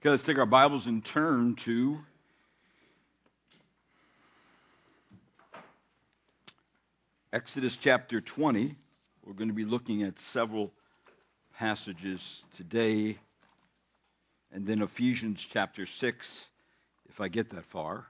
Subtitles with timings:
[0.00, 1.98] Okay, let's take our Bibles and turn to
[7.34, 8.74] Exodus chapter 20.
[9.26, 10.72] We're going to be looking at several
[11.58, 13.18] passages today,
[14.50, 16.48] and then Ephesians chapter 6,
[17.10, 18.06] if I get that far.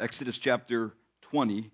[0.00, 1.72] Exodus chapter 20.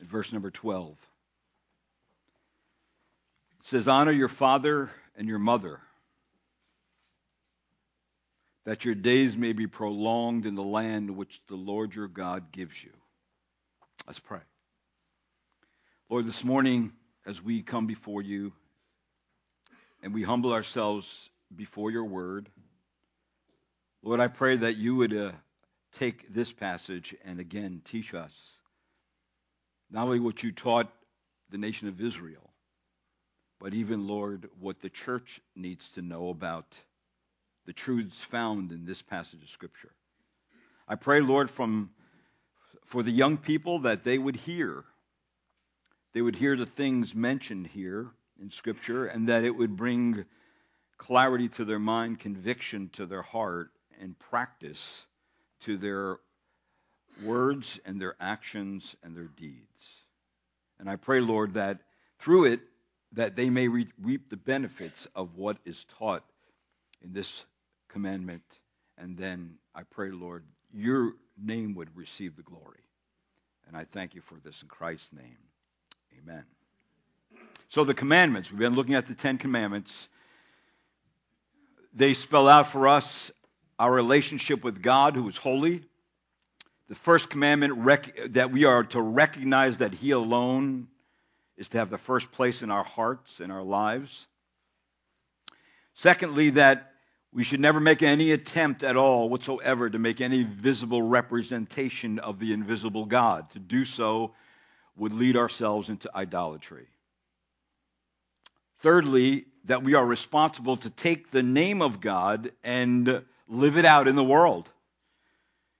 [0.00, 0.96] And verse number 12.
[3.60, 5.78] It says, Honor your father and your mother,
[8.64, 12.82] that your days may be prolonged in the land which the Lord your God gives
[12.82, 12.90] you.
[14.04, 14.40] Let's pray.
[16.10, 16.92] Lord, this morning,
[17.24, 18.52] as we come before you,
[20.04, 22.50] and we humble ourselves before your word.
[24.02, 25.32] Lord, I pray that you would uh,
[25.94, 28.52] take this passage and again teach us
[29.90, 30.92] not only what you taught
[31.48, 32.50] the nation of Israel,
[33.58, 36.76] but even, Lord, what the church needs to know about
[37.64, 39.92] the truths found in this passage of Scripture.
[40.86, 41.88] I pray, Lord, from
[42.84, 44.84] for the young people that they would hear.
[46.12, 50.24] They would hear the things mentioned here in Scripture, and that it would bring
[50.98, 55.04] clarity to their mind, conviction to their heart, and practice
[55.60, 56.18] to their
[57.22, 60.02] words and their actions and their deeds.
[60.78, 61.78] And I pray, Lord, that
[62.18, 62.60] through it,
[63.12, 66.24] that they may reap the benefits of what is taught
[67.02, 67.44] in this
[67.88, 68.42] commandment.
[68.98, 72.80] And then I pray, Lord, your name would receive the glory.
[73.68, 75.38] And I thank you for this in Christ's name.
[76.18, 76.44] Amen.
[77.74, 80.08] So, the commandments, we've been looking at the Ten Commandments.
[81.92, 83.32] They spell out for us
[83.80, 85.82] our relationship with God, who is holy.
[86.88, 90.86] The first commandment rec- that we are to recognize that He alone
[91.56, 94.28] is to have the first place in our hearts, and our lives.
[95.94, 96.92] Secondly, that
[97.32, 102.38] we should never make any attempt at all whatsoever to make any visible representation of
[102.38, 103.50] the invisible God.
[103.50, 104.32] To do so
[104.94, 106.86] would lead ourselves into idolatry.
[108.84, 114.08] Thirdly, that we are responsible to take the name of God and live it out
[114.08, 114.68] in the world.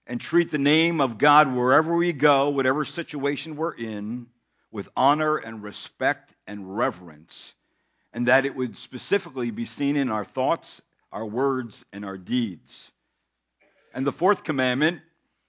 [0.07, 4.29] And treat the name of God wherever we go, whatever situation we're in,
[4.71, 7.53] with honor and respect and reverence.
[8.15, 10.81] And that it would specifically be seen in our thoughts,
[11.13, 12.91] our words, and our deeds.
[13.93, 15.03] And the fourth commandment,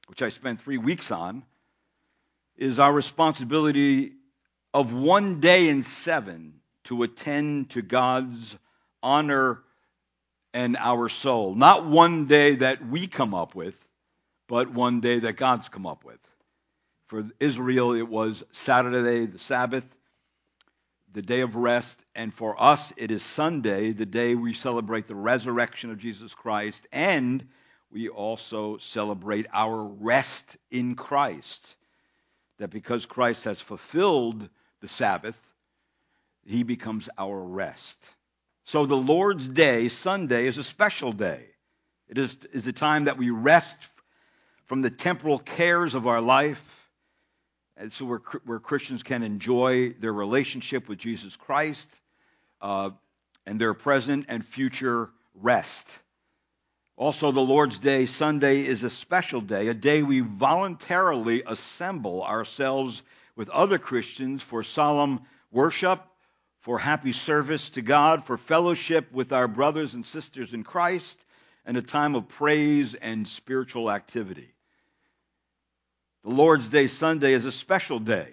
[0.07, 1.45] which I spent three weeks on,
[2.57, 4.11] is our responsibility
[4.73, 8.55] of one day in seven to attend to God's
[9.03, 9.61] honor
[10.53, 11.53] and our soul.
[11.53, 13.87] Not one day that we come up with,
[14.47, 16.19] but one day that God's come up with.
[17.07, 19.85] For Israel, it was Saturday, the Sabbath,
[21.11, 25.15] the day of rest, and for us, it is Sunday, the day we celebrate the
[25.15, 27.47] resurrection of Jesus Christ, and
[27.91, 31.75] we also celebrate our rest in Christ.
[32.57, 34.49] That because Christ has fulfilled
[34.81, 35.39] the Sabbath,
[36.45, 37.97] he becomes our rest.
[38.65, 41.45] So the Lord's Day, Sunday, is a special day.
[42.07, 43.77] It is, is a time that we rest
[44.65, 46.63] from the temporal cares of our life.
[47.77, 51.89] And so where, where Christians can enjoy their relationship with Jesus Christ
[52.61, 52.91] uh,
[53.45, 55.99] and their present and future rest.
[56.97, 63.03] Also, the Lord's Day, Sunday, is a special day, a day we voluntarily assemble ourselves
[63.35, 65.19] with other Christians for solemn
[65.51, 66.01] worship
[66.65, 71.23] for happy service to God, for fellowship with our brothers and sisters in Christ,
[71.63, 74.49] and a time of praise and spiritual activity.
[76.23, 78.29] The Lord's Day Sunday is a special day,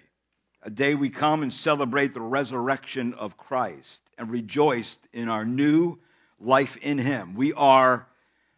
[0.62, 5.98] a day we come and celebrate the resurrection of Christ and rejoice in our new
[6.40, 7.34] life in Him.
[7.34, 8.08] We are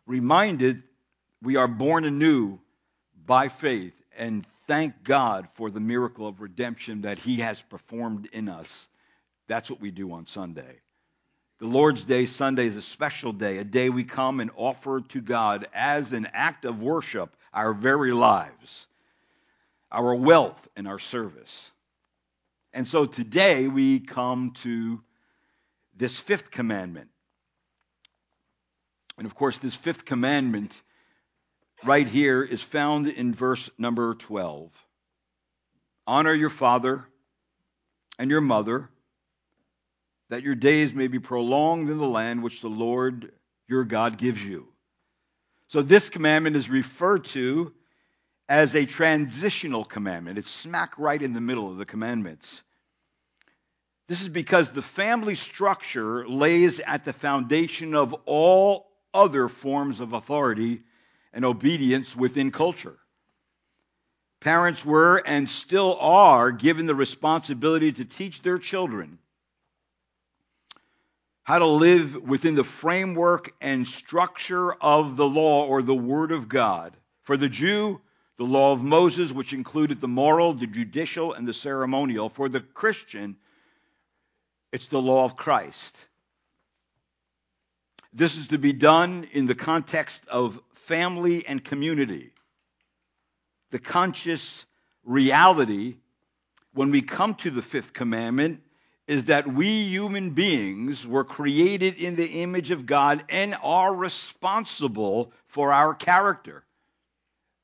[0.06, 0.84] reminded
[1.42, 2.60] we are born anew
[3.26, 8.48] by faith and thank God for the miracle of redemption that He has performed in
[8.48, 8.88] us
[9.46, 10.80] that's what we do on Sunday.
[11.58, 15.20] The Lord's Day, Sunday, is a special day, a day we come and offer to
[15.20, 18.86] God as an act of worship our very lives,
[19.92, 21.70] our wealth, and our service.
[22.72, 25.00] And so today we come to
[25.96, 27.08] this fifth commandment.
[29.16, 30.82] And of course, this fifth commandment
[31.84, 34.72] right here is found in verse number 12.
[36.06, 37.04] Honor your father
[38.18, 38.90] and your mother
[40.30, 43.32] that your days may be prolonged in the land which the Lord
[43.68, 44.68] your God gives you.
[45.68, 47.72] So this commandment is referred to
[48.48, 50.38] as a transitional commandment.
[50.38, 52.62] It's smack right in the middle of the commandments.
[54.06, 60.12] This is because the family structure lays at the foundation of all other forms of
[60.12, 60.82] authority
[61.32, 62.98] and obedience within culture.
[64.40, 69.18] Parents were and still are given the responsibility to teach their children
[71.44, 76.48] how to live within the framework and structure of the law or the Word of
[76.48, 76.96] God.
[77.22, 78.00] For the Jew,
[78.38, 82.30] the law of Moses, which included the moral, the judicial, and the ceremonial.
[82.30, 83.36] For the Christian,
[84.72, 86.04] it's the law of Christ.
[88.14, 92.32] This is to be done in the context of family and community.
[93.70, 94.64] The conscious
[95.04, 95.96] reality
[96.72, 98.62] when we come to the fifth commandment
[99.06, 105.32] is that we human beings were created in the image of God and are responsible
[105.46, 106.64] for our character.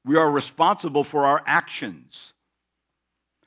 [0.04, 2.32] We are responsible for our actions.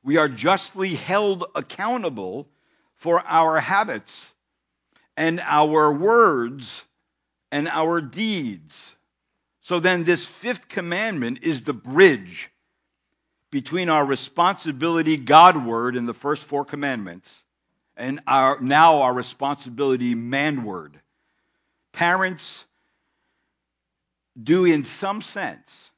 [0.03, 2.47] We are justly held accountable
[2.95, 4.33] for our habits
[5.15, 6.83] and our words
[7.51, 8.95] and our deeds.
[9.61, 12.49] So then, this fifth commandment is the bridge
[13.49, 17.42] between our responsibility Godward in the first four commandments
[17.95, 20.93] and our, now our responsibility manward.
[21.91, 22.65] Parents
[24.41, 25.91] do, in some sense,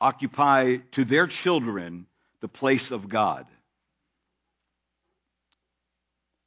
[0.00, 2.06] occupy to their children
[2.40, 3.46] the place of God.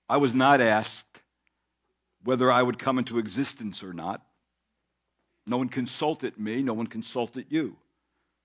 [0.07, 1.05] I was not asked
[2.23, 4.21] whether I would come into existence or not.
[5.45, 7.75] No one consulted me, no one consulted you.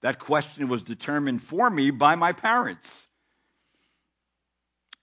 [0.00, 3.06] That question was determined for me by my parents.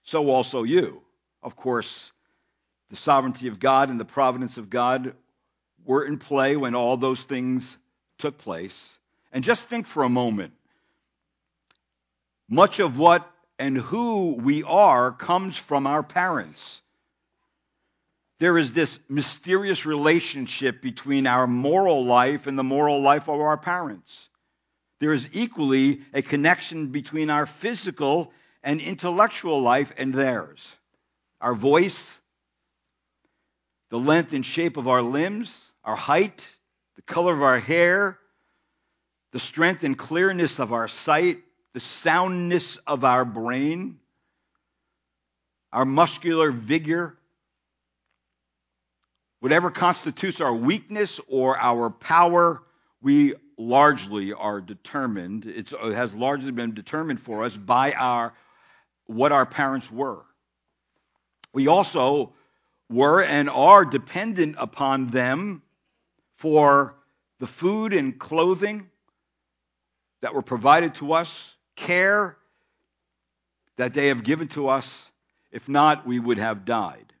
[0.04, 1.02] So also you
[1.46, 2.10] of course,
[2.90, 5.14] the sovereignty of God and the providence of God
[5.84, 7.78] were in play when all those things
[8.18, 8.98] took place.
[9.32, 10.52] And just think for a moment
[12.48, 16.82] much of what and who we are comes from our parents.
[18.40, 23.56] There is this mysterious relationship between our moral life and the moral life of our
[23.56, 24.28] parents.
[24.98, 28.32] There is equally a connection between our physical
[28.64, 30.74] and intellectual life and theirs
[31.46, 32.20] our voice,
[33.90, 36.44] the length and shape of our limbs, our height,
[36.96, 38.18] the color of our hair,
[39.30, 41.38] the strength and clearness of our sight,
[41.72, 44.00] the soundness of our brain,
[45.72, 47.16] our muscular vigor,
[49.38, 52.60] whatever constitutes our weakness or our power,
[53.00, 55.46] we largely are determined.
[55.46, 58.34] it has largely been determined for us by our
[59.04, 60.25] what our parents were.
[61.56, 62.34] We also
[62.90, 65.62] were and are dependent upon them
[66.34, 66.94] for
[67.38, 68.90] the food and clothing
[70.20, 72.36] that were provided to us, care
[73.76, 75.10] that they have given to us.
[75.50, 77.14] If not, we would have died.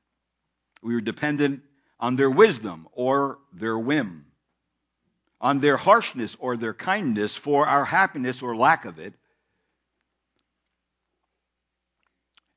[0.82, 1.62] We were dependent
[1.98, 4.26] on their wisdom or their whim,
[5.40, 9.14] on their harshness or their kindness for our happiness or lack of it,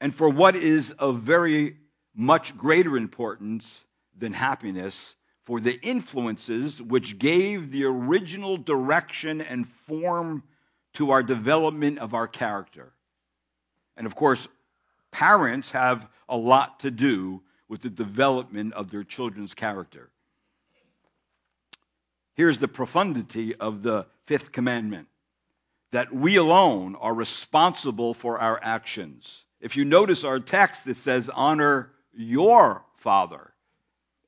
[0.01, 1.77] and for what is of very
[2.15, 3.85] much greater importance
[4.17, 5.15] than happiness
[5.45, 10.43] for the influences which gave the original direction and form
[10.93, 12.91] to our development of our character.
[13.97, 14.47] And of course,
[15.11, 20.09] parents have a lot to do with the development of their children's character.
[22.35, 25.07] Here's the profundity of the fifth commandment
[25.91, 29.43] that we alone are responsible for our actions.
[29.61, 33.51] If you notice our text, it says, honor your father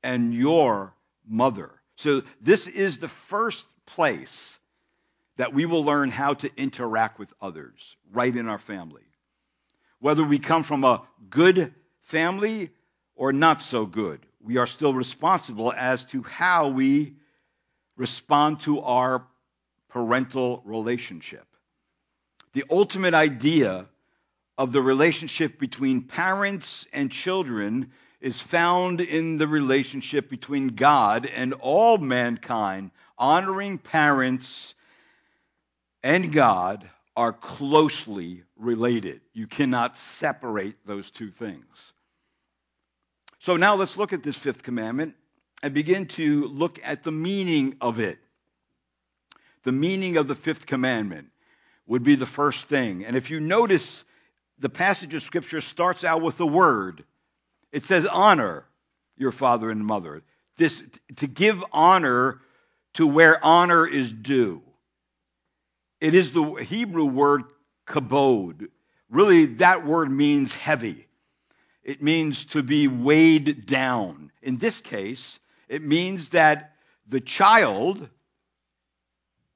[0.02, 0.94] and your
[1.26, 1.70] mother.
[1.96, 4.58] So, this is the first place
[5.36, 9.02] that we will learn how to interact with others, right in our family.
[10.00, 11.72] Whether we come from a good
[12.02, 12.70] family
[13.14, 17.14] or not so good, we are still responsible as to how we
[17.96, 19.24] respond to our
[19.88, 21.46] parental relationship.
[22.52, 23.86] The ultimate idea
[24.58, 27.90] of the relationship between parents and children
[28.20, 32.90] is found in the relationship between God and all mankind.
[33.18, 34.74] Honoring parents
[36.02, 39.20] and God are closely related.
[39.32, 41.92] You cannot separate those two things.
[43.40, 45.16] So now let's look at this fifth commandment
[45.62, 48.18] and begin to look at the meaning of it.
[49.64, 51.28] The meaning of the fifth commandment
[51.86, 53.04] would be the first thing.
[53.04, 54.04] And if you notice
[54.62, 57.04] the passage of Scripture starts out with the word.
[57.72, 58.64] It says honor
[59.16, 60.22] your father and mother.
[60.56, 60.82] This
[61.16, 62.40] to give honor
[62.94, 64.62] to where honor is due.
[66.00, 67.42] It is the Hebrew word
[67.88, 68.68] kabod.
[69.10, 71.08] Really, that word means heavy.
[71.82, 74.30] It means to be weighed down.
[74.42, 76.76] In this case, it means that
[77.08, 78.08] the child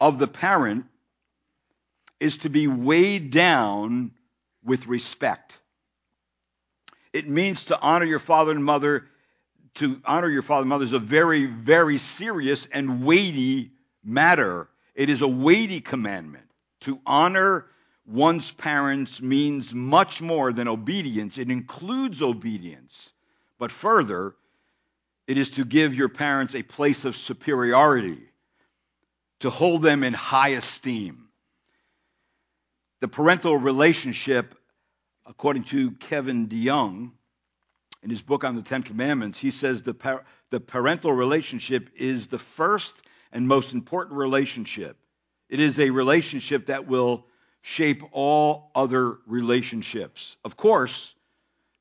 [0.01, 0.87] of the parent
[2.19, 4.11] is to be weighed down
[4.66, 5.58] with respect.
[7.12, 9.06] It means to honor your father and mother.
[9.76, 13.70] To honor your father and mother is a very, very serious and weighty
[14.04, 14.68] matter.
[14.94, 16.44] It is a weighty commandment.
[16.80, 17.66] To honor
[18.06, 21.38] one's parents means much more than obedience.
[21.38, 23.12] It includes obedience.
[23.58, 24.35] But further,
[25.26, 28.23] it is to give your parents a place of superiority,
[29.40, 31.25] to hold them in high esteem.
[33.00, 34.55] The parental relationship,
[35.26, 37.12] according to Kevin DeYoung,
[38.03, 42.29] in his book on the Ten Commandments, he says the, par- the parental relationship is
[42.29, 42.95] the first
[43.33, 44.97] and most important relationship.
[45.49, 47.26] It is a relationship that will
[47.62, 50.37] shape all other relationships.
[50.45, 51.15] Of course,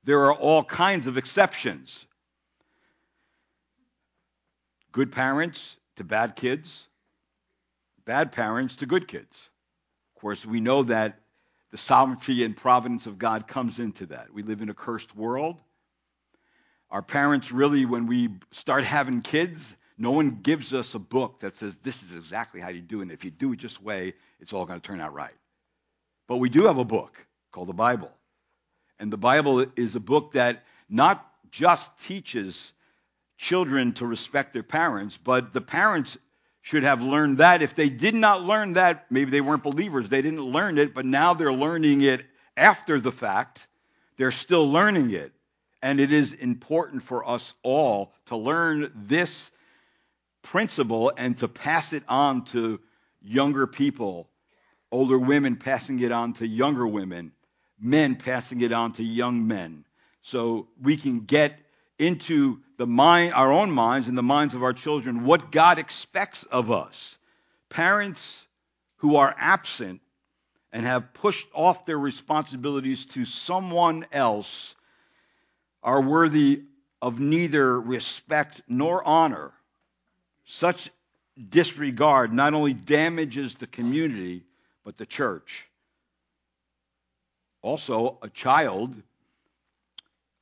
[0.03, 2.05] there are all kinds of exceptions.
[4.91, 6.87] Good parents to bad kids,
[8.05, 9.49] bad parents to good kids.
[10.25, 11.19] Course, we know that
[11.69, 14.33] the sovereignty and providence of God comes into that.
[14.33, 15.61] We live in a cursed world.
[16.89, 21.55] Our parents really, when we start having kids, no one gives us a book that
[21.55, 23.03] says this is exactly how you do it.
[23.03, 25.35] And if you do it just way, it's all going to turn out right.
[26.27, 28.09] But we do have a book called the Bible.
[28.97, 32.73] And the Bible is a book that not just teaches
[33.37, 36.17] children to respect their parents, but the parents
[36.65, 37.61] should have learned that.
[37.61, 41.05] If they did not learn that, maybe they weren't believers, they didn't learn it, but
[41.05, 42.25] now they're learning it
[42.57, 43.67] after the fact.
[44.17, 45.31] They're still learning it.
[45.81, 49.51] And it is important for us all to learn this
[50.41, 52.79] principle and to pass it on to
[53.21, 54.27] younger people
[54.91, 57.33] older women passing it on to younger women,
[57.77, 59.83] men passing it on to young men.
[60.21, 61.59] So we can get
[61.97, 66.43] into the mind, our own minds and the minds of our children what God expects
[66.43, 67.17] of us.
[67.69, 68.45] Parents
[68.97, 70.01] who are absent
[70.71, 74.75] and have pushed off their responsibilities to someone else
[75.81, 76.63] are worthy
[77.01, 79.53] of neither respect nor honor.
[80.45, 80.89] Such
[81.49, 84.43] disregard not only damages the community,
[84.83, 85.67] but the church.
[87.61, 88.95] Also, a child,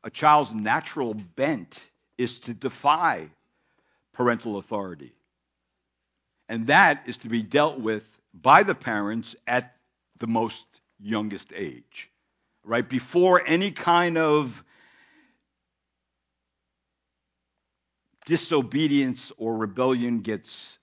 [0.03, 3.29] a child's natural bent is to defy
[4.13, 5.13] parental authority.
[6.49, 9.75] And that is to be dealt with by the parents at
[10.19, 10.65] the most
[10.99, 12.09] youngest age,
[12.63, 12.87] right?
[12.87, 14.63] Before any kind of
[18.25, 20.77] disobedience or rebellion gets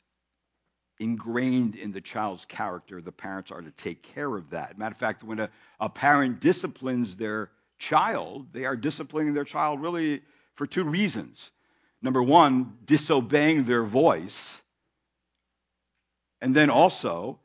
[0.98, 4.78] ingrained in the child's character, the parents are to take care of that.
[4.78, 7.50] Matter of fact, when a, a parent disciplines their
[7.80, 10.22] child, they are disciplining their child really
[10.54, 11.50] for two reasons.
[12.00, 14.62] Number one, disobeying their voice.
[16.40, 17.40] And then also,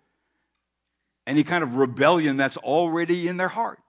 [1.25, 3.79] any kind of rebellion that's already in their heart.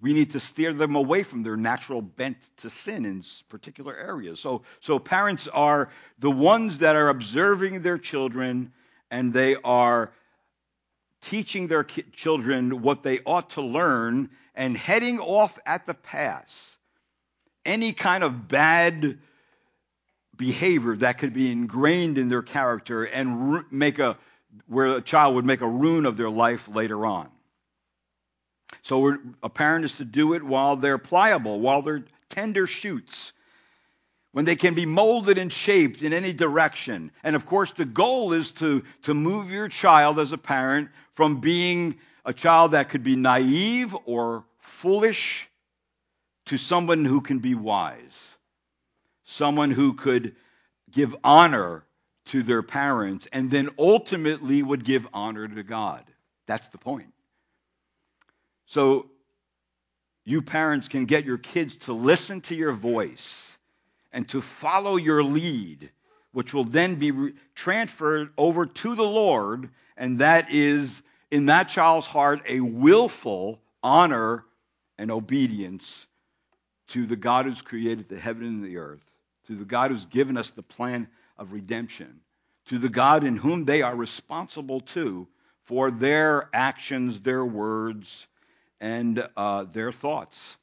[0.00, 4.40] We need to steer them away from their natural bent to sin in particular areas.
[4.40, 8.72] So, so parents are the ones that are observing their children
[9.10, 10.12] and they are
[11.26, 16.76] teaching their children what they ought to learn and heading off at the pass.
[17.64, 19.18] Any kind of bad
[20.36, 24.16] behavior that could be ingrained in their character and make a
[24.66, 27.28] where a child would make a ruin of their life later on.
[28.82, 33.32] So a parent is to do it while they're pliable, while they're tender shoots,
[34.36, 37.10] when they can be molded and shaped in any direction.
[37.24, 41.40] And of course, the goal is to, to move your child as a parent from
[41.40, 45.48] being a child that could be naive or foolish
[46.44, 48.36] to someone who can be wise,
[49.24, 50.36] someone who could
[50.90, 51.82] give honor
[52.26, 56.04] to their parents and then ultimately would give honor to God.
[56.46, 57.14] That's the point.
[58.66, 59.08] So,
[60.26, 63.55] you parents can get your kids to listen to your voice
[64.16, 65.90] and to follow your lead,
[66.32, 71.68] which will then be re- transferred over to the Lord, and that is in that
[71.68, 74.46] child's heart a willful honor
[74.96, 76.06] and obedience
[76.88, 79.04] to the God who's created the heaven and the earth,
[79.48, 82.20] to the God who's given us the plan of redemption,
[82.68, 85.28] to the God in whom they are responsible to
[85.64, 88.26] for their actions, their words,
[88.80, 90.56] and uh, their thoughts.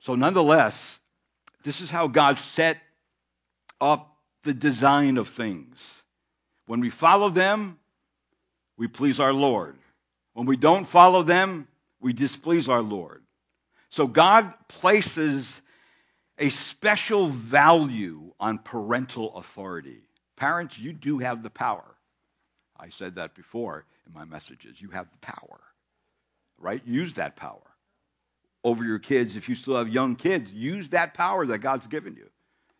[0.00, 1.00] So, nonetheless,
[1.62, 2.78] This is how God set
[3.80, 6.02] up the design of things.
[6.66, 7.78] When we follow them,
[8.76, 9.76] we please our Lord.
[10.32, 11.68] When we don't follow them,
[12.00, 13.22] we displease our Lord.
[13.90, 15.60] So God places
[16.38, 20.00] a special value on parental authority.
[20.36, 21.84] Parents, you do have the power.
[22.78, 24.80] I said that before in my messages.
[24.80, 25.60] You have the power,
[26.56, 26.80] right?
[26.86, 27.69] Use that power
[28.64, 29.36] over your kids.
[29.36, 32.28] If you still have young kids, use that power that God's given you.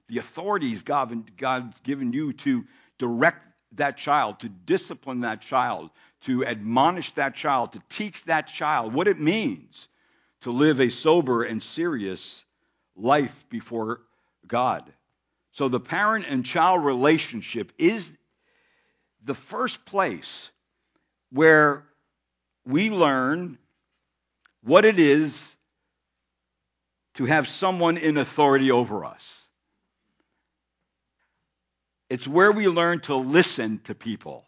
[0.08, 2.64] The authorities God, God's given you to
[2.98, 5.90] direct that child, to discipline that child,
[6.22, 9.88] to admonish that child, to teach that child what it means
[10.42, 12.44] to live a sober and serious
[12.96, 14.00] life before
[14.46, 14.90] God.
[15.52, 18.16] So the parent and child relationship is
[19.22, 20.50] the first place
[21.30, 21.84] where
[22.64, 23.58] we learn
[24.62, 25.56] what it is
[27.20, 29.46] to have someone in authority over us.
[32.08, 34.46] It's where we learn to listen to people.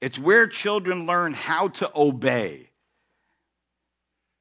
[0.00, 2.70] It's where children learn how to obey.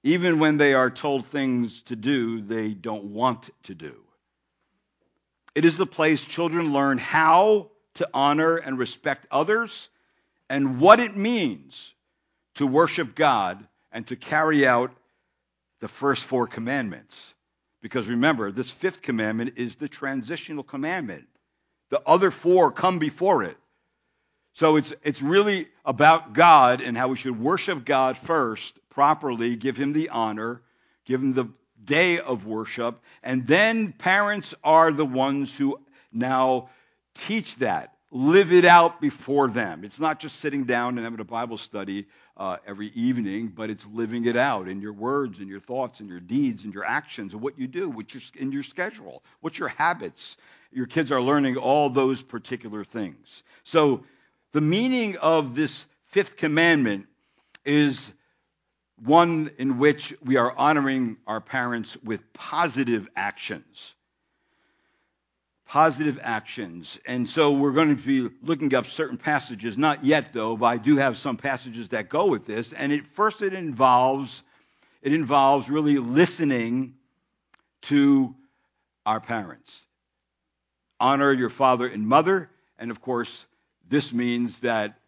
[0.03, 3.97] Even when they are told things to do they don't want to do.
[5.53, 9.89] It is the place children learn how to honor and respect others
[10.49, 11.93] and what it means
[12.55, 14.93] to worship God and to carry out
[15.79, 17.33] the first four commandments.
[17.81, 21.27] Because remember, this fifth commandment is the transitional commandment.
[21.89, 23.57] The other four come before it.
[24.53, 29.77] So it's, it's really about God and how we should worship God first properly, give
[29.77, 30.61] Him the honor,
[31.05, 31.45] give Him the
[31.83, 32.99] day of worship.
[33.21, 35.79] And then parents are the ones who
[36.11, 36.69] now
[37.13, 39.83] teach that, live it out before them.
[39.83, 42.05] It's not just sitting down and having a Bible study
[42.37, 46.07] uh, every evening, but it's living it out in your words and your thoughts and
[46.07, 49.67] your deeds and your actions and what you do, what in your schedule, what's your
[49.67, 50.37] habits.
[50.71, 53.43] Your kids are learning all those particular things.
[53.63, 54.05] So
[54.53, 57.07] the meaning of this fifth commandment
[57.65, 58.13] is
[59.03, 63.95] one in which we are honoring our parents with positive actions.
[65.67, 66.99] Positive actions.
[67.05, 70.77] And so we're going to be looking up certain passages, not yet though, but I
[70.77, 72.73] do have some passages that go with this.
[72.73, 74.43] And it, first it involves
[75.01, 76.95] it involves really listening
[77.83, 78.35] to
[79.05, 79.85] our parents.
[80.99, 82.49] Honor your father and mother,
[82.79, 83.45] and of course,
[83.87, 84.99] this means that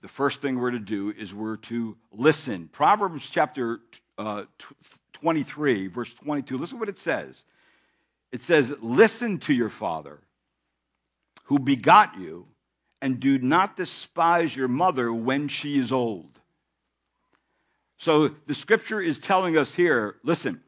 [0.00, 2.68] the first thing we're to do is we're to listen.
[2.68, 3.80] Proverbs chapter
[4.16, 4.44] uh,
[5.14, 7.42] 23, verse 22, listen what it says.
[8.32, 10.20] It says, Listen to your father
[11.44, 12.46] who begot you,
[13.00, 16.38] and do not despise your mother when she is old.
[17.98, 20.62] So the scripture is telling us here listen,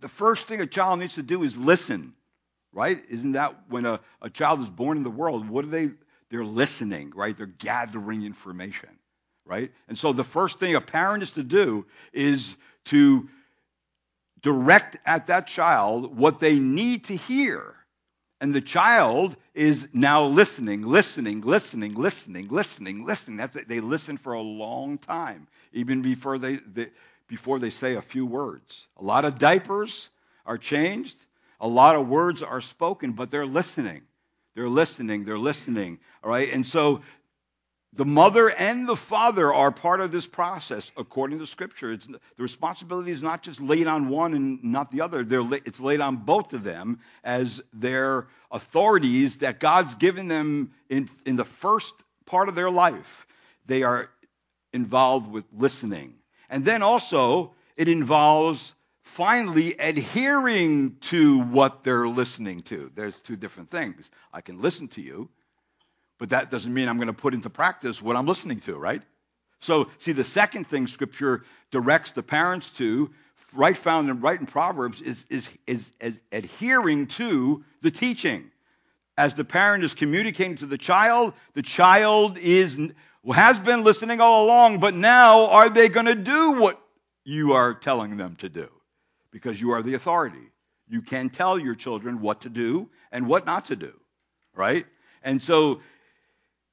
[0.00, 2.14] the first thing a child needs to do is listen,
[2.72, 3.02] right?
[3.08, 5.90] Isn't that when a, a child is born in the world, what do they
[6.30, 7.36] they're listening, right?
[7.36, 8.90] They're gathering information,
[9.44, 9.72] right?
[9.88, 12.56] And so the first thing a parent is to do is
[12.86, 13.28] to
[14.42, 17.74] direct at that child what they need to hear.
[18.40, 23.36] And the child is now listening, listening, listening, listening, listening, listening.
[23.36, 26.88] That's, they listen for a long time, even before they, they,
[27.28, 28.88] before they say a few words.
[28.96, 30.08] A lot of diapers
[30.46, 31.18] are changed,
[31.60, 34.02] a lot of words are spoken, but they're listening.
[34.54, 35.24] They're listening.
[35.24, 36.00] They're listening.
[36.24, 36.52] All right.
[36.52, 37.02] And so
[37.92, 41.92] the mother and the father are part of this process according to Scripture.
[41.92, 45.26] It's, the responsibility is not just laid on one and not the other.
[45.64, 51.36] it's laid on both of them as their authorities that God's given them in, in
[51.36, 51.94] the first
[52.26, 53.26] part of their life.
[53.66, 54.08] They are
[54.72, 56.14] involved with listening.
[56.48, 58.72] And then also, it involves
[59.02, 62.92] finally adhering to what they're listening to.
[62.94, 64.08] There's two different things.
[64.32, 65.28] I can listen to you,
[66.20, 69.02] but that doesn't mean I'm going to put into practice what I'm listening to, right?
[69.58, 73.10] So, see, the second thing Scripture directs the parents to,
[73.52, 78.52] right found in right in Proverbs, is, is, is, is adhering to the teaching.
[79.18, 82.78] As the parent is communicating to the child, the child is
[83.34, 86.80] has been listening all along, but now are they going to do what
[87.24, 88.70] you are telling them to do?
[89.30, 90.50] because you are the authority.
[90.88, 93.92] You can tell your children what to do and what not to do,
[94.54, 94.86] right?
[95.22, 95.80] And so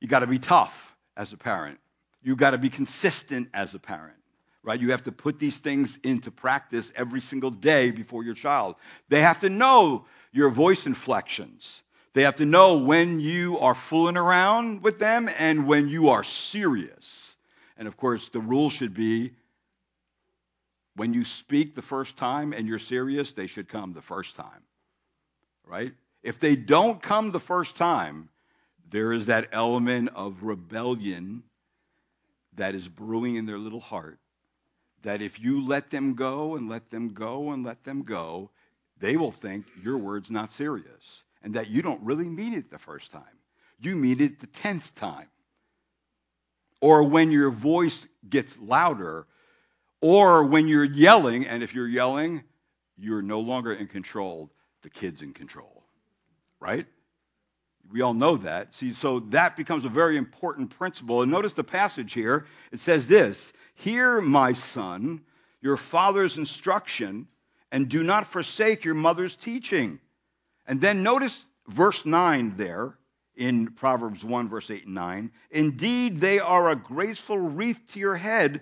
[0.02, 1.80] you got to be tough as a parent.
[2.24, 4.18] You got to be consistent as a parent,
[4.64, 4.80] right?
[4.80, 8.76] You have to put these things into practice every single day before your child.
[9.10, 11.84] They have to know your voice inflections.
[12.14, 16.24] They have to know when you are fooling around with them and when you are
[16.24, 17.36] serious.
[17.78, 19.34] And of course, the rule should be
[20.96, 24.62] when you speak the first time and you're serious, they should come the first time.
[25.66, 25.94] right?
[26.24, 28.30] If they don't come the first time,
[28.90, 31.44] there is that element of rebellion
[32.56, 34.20] that is brewing in their little heart.
[35.04, 38.50] That if you let them go and let them go and let them go,
[39.00, 42.80] they will think your word's not serious and that you don't really mean it the
[42.80, 43.24] first time.
[43.80, 45.28] You mean it the tenth time.
[46.82, 49.26] Or when your voice gets louder,
[50.02, 52.44] or when you're yelling, and if you're yelling,
[52.98, 55.84] you're no longer in control, the kid's in control.
[56.60, 56.86] Right?
[57.92, 58.76] We all know that.
[58.76, 61.22] See, so that becomes a very important principle.
[61.22, 62.46] And notice the passage here.
[62.72, 65.22] It says this Hear, my son,
[65.62, 67.28] your father's instruction,
[67.72, 70.00] and do not forsake your mother's teaching.
[70.68, 72.98] And then notice verse 9 there
[73.36, 75.32] in Proverbs 1, verse 8 and 9.
[75.52, 78.62] Indeed, they are a graceful wreath to your head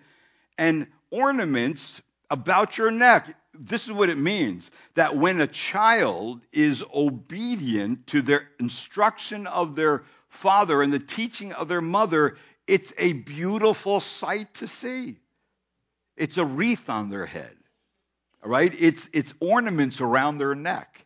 [0.57, 6.83] and ornaments about your neck this is what it means that when a child is
[6.93, 12.37] obedient to their instruction of their father and the teaching of their mother,
[12.67, 15.17] it's a beautiful sight to see.
[16.17, 17.55] It's a wreath on their head.
[18.43, 18.73] All right?
[18.77, 21.05] It's it's ornaments around their neck.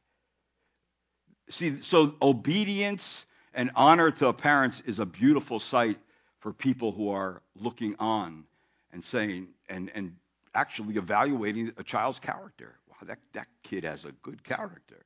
[1.49, 5.97] See, so obedience and honor to parents is a beautiful sight
[6.39, 8.45] for people who are looking on
[8.91, 10.15] and saying and and
[10.53, 12.75] actually evaluating a child's character.
[12.89, 15.05] Wow, that, that kid has a good character.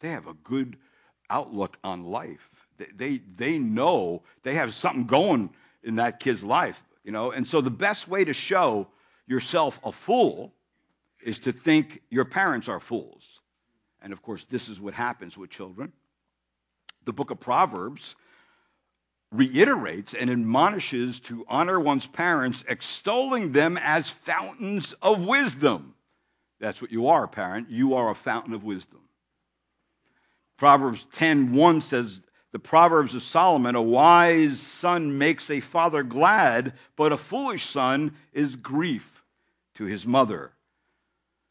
[0.00, 0.76] They have a good
[1.30, 2.50] outlook on life.
[2.76, 5.50] They, they, they know they have something going
[5.82, 7.30] in that kid's life, you know.
[7.30, 8.88] And so the best way to show
[9.26, 10.52] yourself a fool
[11.22, 13.40] is to think your parents are fools.
[14.00, 15.92] And of course, this is what happens with children.
[17.04, 18.14] The book of Proverbs
[19.30, 25.94] reiterates and admonishes to honor one's parents, extolling them as fountains of wisdom.
[26.60, 27.70] That's what you are, parent.
[27.70, 29.00] You are a fountain of wisdom.
[30.56, 37.12] Proverbs 10:1 says, "The Proverbs of Solomon: A wise son makes a father glad, but
[37.12, 39.22] a foolish son is grief
[39.74, 40.52] to his mother."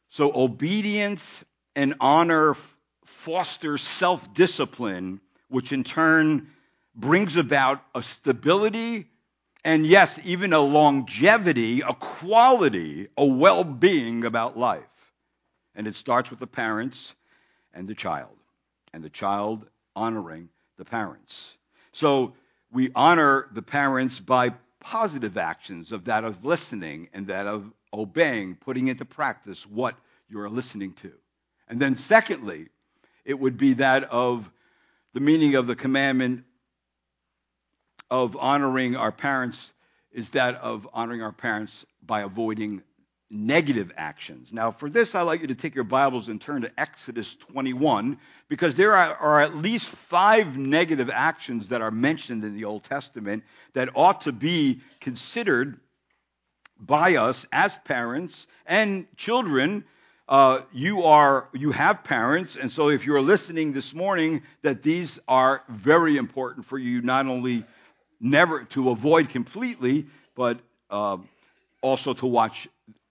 [0.09, 2.57] So obedience and honor
[3.05, 6.51] foster self-discipline, which in turn
[6.97, 9.07] brings about a stability
[9.63, 14.83] and, yes, even a longevity, a quality, a well being about life.
[15.75, 17.13] And it starts with the parents
[17.73, 18.35] and the child,
[18.93, 21.55] and the child honoring the parents.
[21.91, 22.33] So
[22.71, 28.55] we honor the parents by positive actions of that of listening and that of obeying,
[28.55, 29.95] putting into practice what
[30.29, 31.11] you're listening to.
[31.67, 32.67] And then, secondly,
[33.25, 34.49] it would be that of
[35.13, 36.45] the meaning of the commandment
[38.09, 39.73] of honoring our parents
[40.11, 42.81] is that of honoring our parents by avoiding
[43.29, 44.53] negative actions.
[44.53, 48.17] Now, for this, I'd like you to take your Bibles and turn to Exodus 21,
[48.47, 52.85] because there are, are, at least five negative actions that are mentioned in the Old
[52.85, 53.43] Testament
[53.73, 55.77] that ought to be considered
[56.79, 59.83] by us as parents and children.
[60.29, 65.19] Uh, you are you have parents, and so if you're listening this morning, that these
[65.27, 67.63] are very important for you, not only
[68.19, 71.17] never to avoid completely, but uh,
[71.81, 72.67] also to watch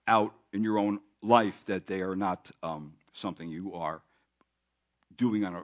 [0.07, 4.01] out in your own life that they are not um, something you are
[5.17, 5.63] doing on a, a,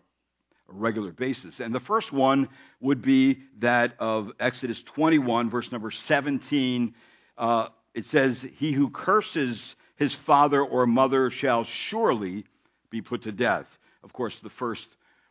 [0.67, 1.60] regular basis.
[1.60, 2.49] And the first one
[2.82, 6.95] would be that of Exodus 21, verse number 17.
[7.38, 12.45] Uh, it says, He who curses his father or mother shall surely
[12.89, 13.77] be put to death.
[14.03, 14.88] Of course, the first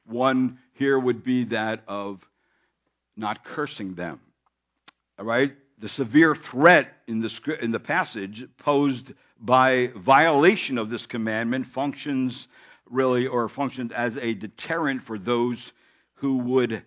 [0.06, 2.26] one here would be that of
[3.16, 4.20] not cursing them.
[5.18, 5.52] All right?
[5.78, 12.48] The severe threat in the, in the passage posed by violation of this commandment functions
[12.88, 15.72] really or functions as a deterrent for those
[16.14, 16.82] who would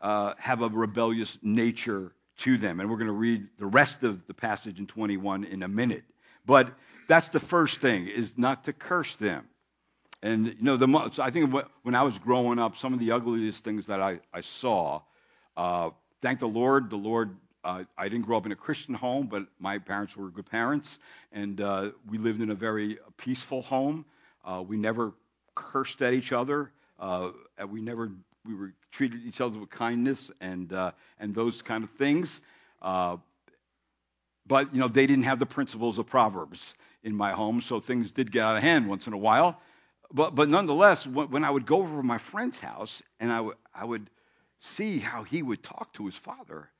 [0.00, 2.80] uh, have a rebellious nature to them.
[2.80, 6.04] And we're going to read the rest of the passage in 21 in a minute.
[6.46, 6.72] But
[7.08, 9.46] that's the first thing is not to curse them.
[10.22, 13.12] And you know, the so I think when I was growing up, some of the
[13.12, 15.02] ugliest things that I, I saw
[15.60, 15.90] uh,
[16.22, 16.88] thank the Lord.
[16.88, 20.30] The Lord, uh, I didn't grow up in a Christian home, but my parents were
[20.30, 20.98] good parents,
[21.32, 24.06] and uh, we lived in a very peaceful home.
[24.42, 25.12] Uh, we never
[25.54, 26.70] cursed at each other.
[26.98, 27.32] Uh,
[27.68, 28.10] we never
[28.46, 30.72] we were treated each other with kindness and
[31.18, 32.40] and those kind of things.
[32.80, 33.20] But
[34.72, 38.32] you know they didn't have the principles of Proverbs in my home, so things did
[38.32, 39.60] get out of hand once in a while.
[40.10, 43.84] But but nonetheless, when, when I would go over to my friend's house and I
[43.84, 44.08] would
[44.60, 46.70] see how he would talk to his father,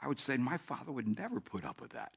[0.00, 2.12] I would say my father would never put up with that.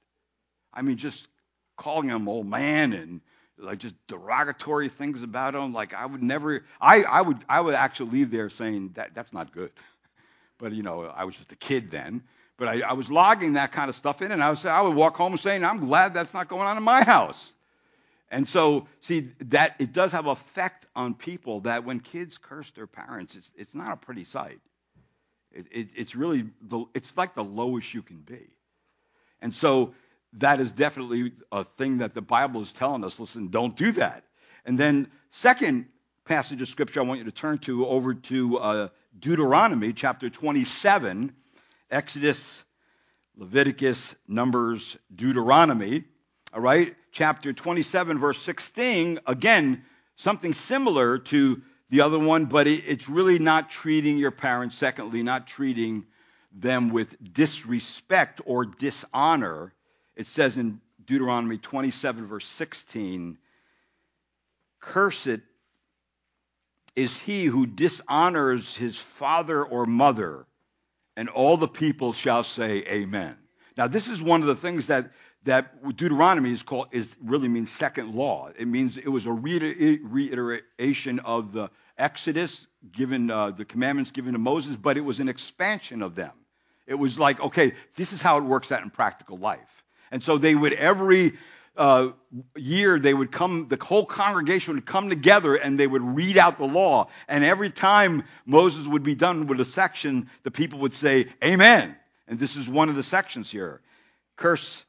[0.73, 1.27] I mean, just
[1.75, 3.21] calling him old man and
[3.58, 5.73] like just derogatory things about him.
[5.73, 9.34] Like I would never, I, I would, I would actually leave there saying that that's
[9.34, 9.71] not good.
[10.60, 12.23] But you know, I was just a kid then.
[12.58, 14.82] But I, I was logging that kind of stuff in, and I would say I
[14.82, 17.53] would walk home saying, "I'm glad that's not going on in my house."
[18.32, 21.60] And so, see that it does have effect on people.
[21.62, 24.60] That when kids curse their parents, it's it's not a pretty sight.
[25.51, 28.47] It, it, it's really the, it's like the lowest you can be.
[29.41, 29.93] And so
[30.33, 33.19] that is definitely a thing that the Bible is telling us.
[33.19, 34.23] Listen, don't do that.
[34.65, 35.88] And then, second
[36.25, 41.33] passage of scripture I want you to turn to over to uh, Deuteronomy chapter 27,
[41.89, 42.63] Exodus,
[43.38, 46.03] Leviticus, Numbers, Deuteronomy.
[46.53, 49.19] All right, chapter 27, verse 16.
[49.25, 49.83] Again,
[50.17, 54.76] something similar to the other one, but it, it's really not treating your parents.
[54.76, 56.06] Secondly, not treating
[56.52, 59.73] them with disrespect or dishonor
[60.17, 63.38] it says in Deuteronomy 27, verse 16,
[64.80, 65.39] Cursed
[66.95, 70.47] is he who dishonors his father or mother,
[71.15, 73.38] and all the people shall say, Amen.
[73.78, 75.12] Now, this is one of the things that
[75.47, 78.49] that Deuteronomy is called is really means second law.
[78.57, 84.39] It means it was a reiteration of the Exodus given uh, the commandments given to
[84.39, 86.31] Moses, but it was an expansion of them.
[86.86, 89.83] It was like, okay, this is how it works out in practical life.
[90.12, 91.33] And so they would every
[91.77, 92.10] uh,
[92.55, 96.57] year they would come, the whole congregation would come together and they would read out
[96.57, 97.07] the law.
[97.27, 101.95] And every time Moses would be done with a section, the people would say, Amen.
[102.27, 103.81] And this is one of the sections here.
[104.36, 104.86] Curse,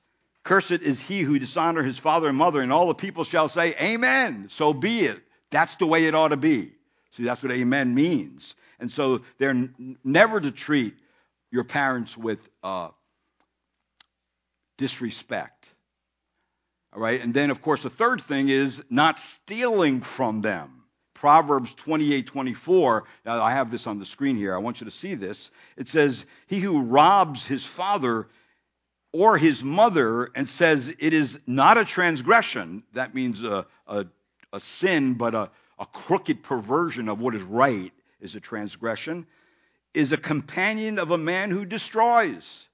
[0.48, 3.74] cursed is he who dishonor his father and mother, and all the people shall say,
[3.80, 4.48] Amen.
[4.48, 5.20] So be it.
[5.50, 6.72] That's the way it ought to be.
[7.12, 8.54] See, that's what amen means.
[8.80, 10.94] And so they're n- never to treat
[11.50, 12.88] your parents with uh,
[14.78, 15.68] disrespect.
[16.94, 20.84] All right, and then of course the third thing is not stealing from them.
[21.12, 23.02] Proverbs 28:24.
[23.26, 24.54] Now I have this on the screen here.
[24.54, 25.50] I want you to see this.
[25.76, 28.28] It says, "He who robs his father
[29.12, 34.06] or his mother and says it is not a transgression, that means a, a,
[34.52, 39.26] a sin, but a, a crooked perversion of what is right is a transgression,
[39.94, 42.68] is a companion of a man who destroys.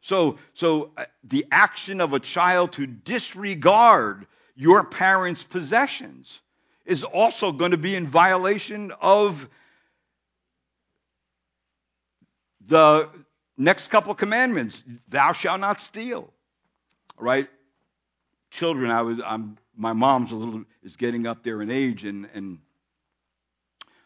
[0.00, 6.40] So, so uh, the action of a child to disregard your parents' possessions
[6.84, 9.48] is also going to be in violation of
[12.66, 13.08] the
[13.56, 14.82] next couple commandments.
[15.08, 16.32] Thou shalt not steal.
[17.18, 17.48] Right?
[18.50, 22.28] Children, I was I'm my mom's a little is getting up there in age and
[22.34, 22.58] and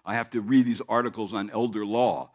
[0.04, 2.30] I have to read these articles on elder law.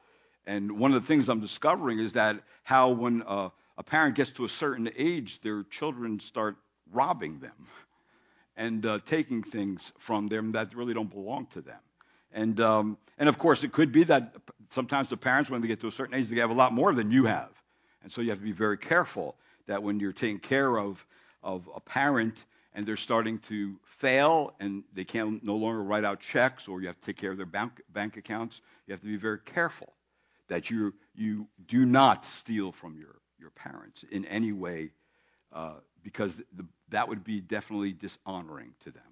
[0.45, 4.45] And one of the things I'm discovering is that how when a parent gets to
[4.45, 6.57] a certain age, their children start
[6.91, 7.67] robbing them
[8.57, 11.79] and uh, taking things from them that really don't belong to them.
[12.33, 14.35] And um, and of course, it could be that
[14.69, 16.93] sometimes the parents, when they get to a certain age, they have a lot more
[16.93, 17.49] than you have,
[18.03, 19.35] and so you have to be very careful
[19.67, 21.05] that when you're taking care of
[21.43, 26.19] of a parent and they're starting to fail and they can no longer write out
[26.19, 29.07] checks or you have to take care of their bank, bank accounts, you have to
[29.07, 29.91] be very careful
[30.47, 34.91] that you you do not steal from your your parents in any way
[35.53, 39.03] uh, because the, that would be definitely dishonoring to them.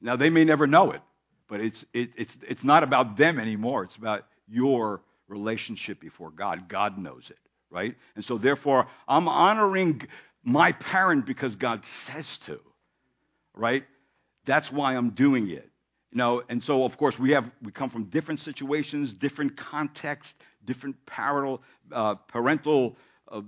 [0.00, 1.02] Now they may never know it,
[1.48, 3.84] but it's it, it's it's not about them anymore.
[3.84, 6.68] It's about your relationship before God.
[6.68, 7.38] God knows it,
[7.70, 7.96] right?
[8.14, 10.02] And so therefore, I'm honoring
[10.44, 12.60] my parent because God says to,
[13.54, 13.84] right?
[14.44, 15.68] That's why I'm doing it.
[16.10, 20.38] You know, and so of course we have we come from different situations, different contexts,
[20.64, 22.96] different parental uh, parental
[23.30, 23.42] uh,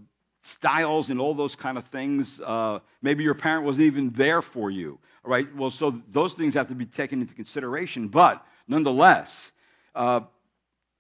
[0.51, 2.41] styles and all those kind of things.
[2.41, 4.99] Uh, maybe your parent wasn't even there for you.
[5.23, 5.55] right?
[5.55, 8.09] Well, so those things have to be taken into consideration.
[8.09, 9.53] But nonetheless,
[9.95, 10.21] uh,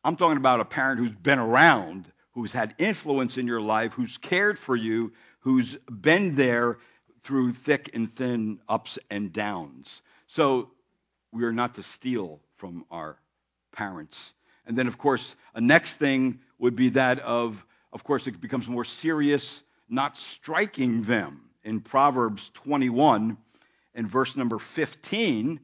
[0.04, 4.16] I'm talking about a parent who's been around, who's had influence in your life, who's
[4.16, 6.78] cared for you, who's been there
[7.22, 10.02] through thick and thin, ups and downs.
[10.26, 10.70] So
[11.32, 13.18] we are not to steal from our
[13.72, 14.32] parents.
[14.66, 18.68] And then, of course, a next thing would be that of of course, it becomes
[18.68, 21.42] more serious, not striking them.
[21.62, 23.36] In Proverbs 21
[23.94, 25.60] and verse number 15,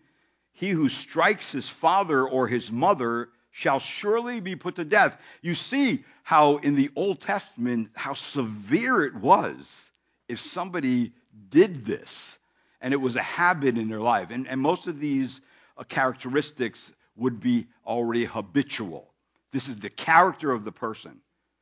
[0.53, 5.17] he who strikes his father or his mother shall surely be put to death.
[5.41, 9.91] You see how in the Old Testament, how severe it was
[10.29, 11.13] if somebody
[11.49, 12.39] did this
[12.81, 14.31] and it was a habit in their life.
[14.31, 15.41] And, and most of these
[15.79, 19.09] uh, characteristics would be already habitual.
[19.53, 21.21] This is the character of the person.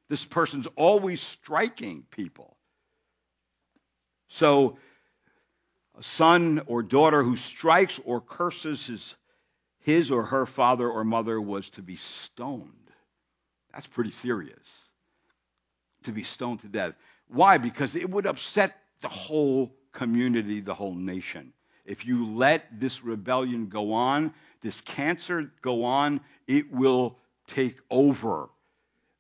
[0.09, 2.57] This person's always striking people.
[4.29, 4.79] So
[5.99, 9.15] a son or daughter who strikes or curses his,
[9.81, 12.73] his or her father or mother was to be stoned.
[13.73, 14.91] That's pretty serious.
[16.05, 16.95] To be stoned to death.
[17.29, 17.59] Why?
[17.59, 21.53] Because it would upset the whole community, the whole nation.
[21.85, 28.49] If you let this rebellion go on, this cancer go on, it will take over.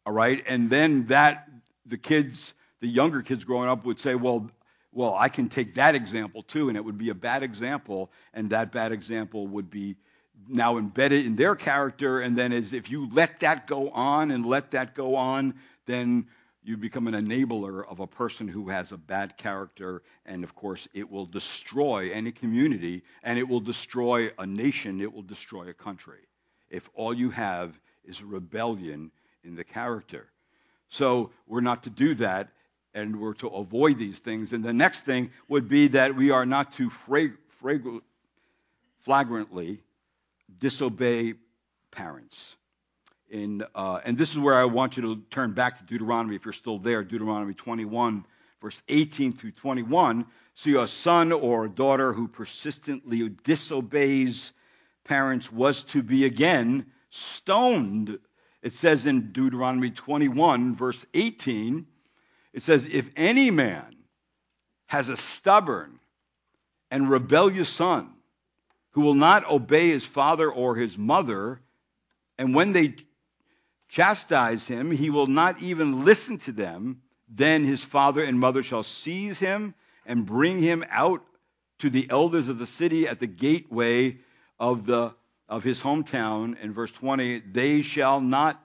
[0.06, 0.42] All right?
[0.46, 1.48] And then that
[1.86, 4.50] the kids, the younger kids growing up would say, well,
[4.92, 8.50] well, I can take that example too, and it would be a bad example, and
[8.50, 9.96] that bad example would be
[10.48, 14.46] now embedded in their character, and then as if you let that go on and
[14.46, 15.54] let that go on,
[15.86, 16.26] then
[16.62, 20.88] you become an enabler of a person who has a bad character, and of course,
[20.94, 25.74] it will destroy any community, and it will destroy a nation, it will destroy a
[25.74, 26.20] country.
[26.70, 29.10] If all you have is rebellion
[29.44, 30.26] in the character.
[30.88, 32.48] So we're not to do that,
[32.94, 34.52] and we're to avoid these things.
[34.52, 36.90] And the next thing would be that we are not to
[39.04, 39.80] flagrantly
[40.58, 41.34] disobey
[41.90, 42.56] parents.
[43.30, 46.44] In, uh, and this is where I want you to turn back to Deuteronomy if
[46.44, 48.24] you're still there, Deuteronomy 21,
[48.60, 50.26] verse 18 through 21.
[50.54, 54.52] So a son or a daughter who persistently disobeys
[55.02, 58.18] parents was to be again stoned.
[58.64, 61.86] It says in Deuteronomy 21, verse 18,
[62.54, 63.94] it says, If any man
[64.86, 66.00] has a stubborn
[66.90, 68.10] and rebellious son
[68.92, 71.60] who will not obey his father or his mother,
[72.38, 72.94] and when they
[73.88, 78.82] chastise him, he will not even listen to them, then his father and mother shall
[78.82, 79.74] seize him
[80.06, 81.22] and bring him out
[81.80, 84.16] to the elders of the city at the gateway
[84.58, 85.14] of the
[85.48, 88.60] of his hometown in verse 20 they shall not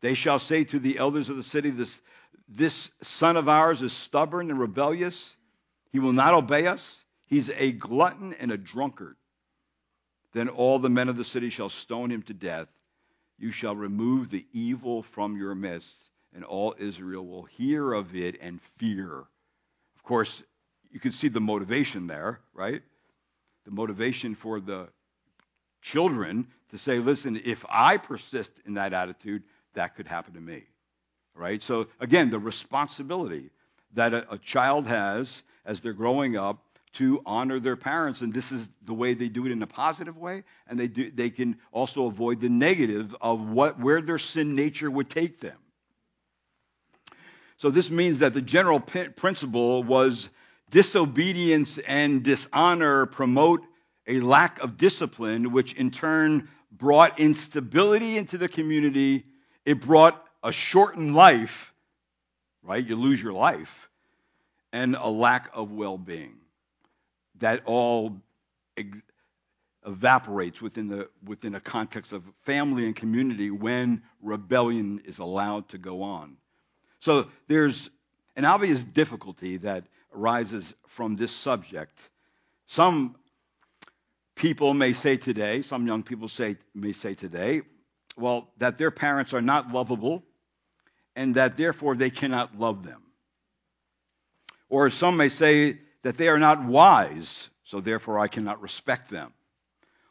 [0.00, 2.00] they shall say to the elders of the city this
[2.48, 5.36] this son of ours is stubborn and rebellious.
[5.90, 7.02] He will not obey us.
[7.26, 9.16] He's a glutton and a drunkard.
[10.32, 12.68] Then all the men of the city shall stone him to death.
[13.38, 15.96] You shall remove the evil from your midst,
[16.34, 19.20] and all Israel will hear of it and fear.
[19.96, 20.42] Of course,
[20.90, 22.82] you can see the motivation there, right?
[23.64, 24.88] The motivation for the
[25.82, 29.42] children to say, listen, if I persist in that attitude,
[29.74, 30.64] that could happen to me
[31.34, 31.62] right?
[31.62, 33.50] So again, the responsibility
[33.94, 36.62] that a, a, child has as they're growing up
[36.94, 40.18] to honor their parents, and this is the way they do it in a positive
[40.18, 44.54] way, and they do they can also avoid the negative of what where their sin
[44.54, 45.56] nature would take them.
[47.56, 50.28] So this means that the general principle was
[50.70, 53.62] disobedience and dishonor promote
[54.06, 59.24] a lack of discipline, which in turn brought instability into the community.
[59.64, 61.72] It brought a shortened life,
[62.62, 62.84] right?
[62.84, 63.88] You lose your life,
[64.72, 66.36] and a lack of well being.
[67.38, 68.20] That all
[68.76, 69.02] ex-
[69.86, 75.78] evaporates within, the, within a context of family and community when rebellion is allowed to
[75.78, 76.36] go on.
[77.00, 77.90] So there's
[78.36, 79.84] an obvious difficulty that
[80.14, 82.10] arises from this subject.
[82.68, 83.16] Some
[84.34, 87.62] people may say today, some young people say, may say today,
[88.16, 90.22] well, that their parents are not lovable
[91.16, 93.02] and that therefore they cannot love them.
[94.68, 99.32] Or some may say that they are not wise, so therefore I cannot respect them.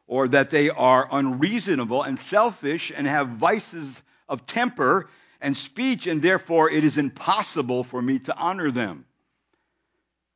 [0.08, 5.10] Or that they are unreasonable and selfish and have vices of temper
[5.42, 9.06] and speech, and therefore it is impossible for me to honor them.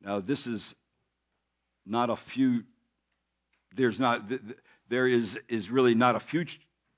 [0.02, 0.74] Now, this is
[1.84, 2.64] not a few,
[3.76, 4.30] there's not,
[4.88, 6.44] there is, is really not a few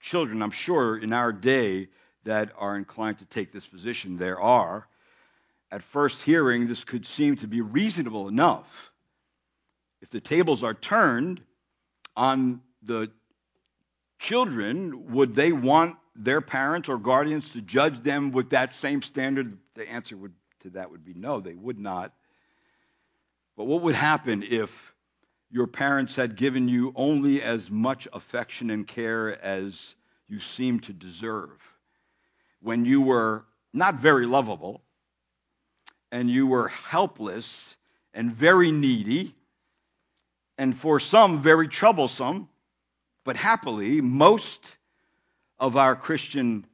[0.01, 1.88] children, I'm sure, in our day
[2.25, 4.17] that are inclined to take this position.
[4.17, 4.87] There are.
[5.71, 8.91] At first hearing, this could seem to be reasonable enough.
[10.01, 11.43] If the tables are turned
[12.16, 13.11] on the
[14.18, 19.59] children, would they want their parents or guardians to judge them with that same standard?
[19.74, 22.12] The answer would, to that would be no, they would not.
[23.57, 24.95] But what would happen if
[25.51, 29.94] your parents had given you only as much affection and care as
[30.28, 31.59] you seemed to deserve?
[32.61, 34.82] when you were not very lovable
[36.11, 37.76] and you were helpless
[38.14, 39.34] and very needy
[40.57, 42.49] and for some very troublesome.
[43.24, 44.76] But happily, most
[45.59, 46.64] of our Christian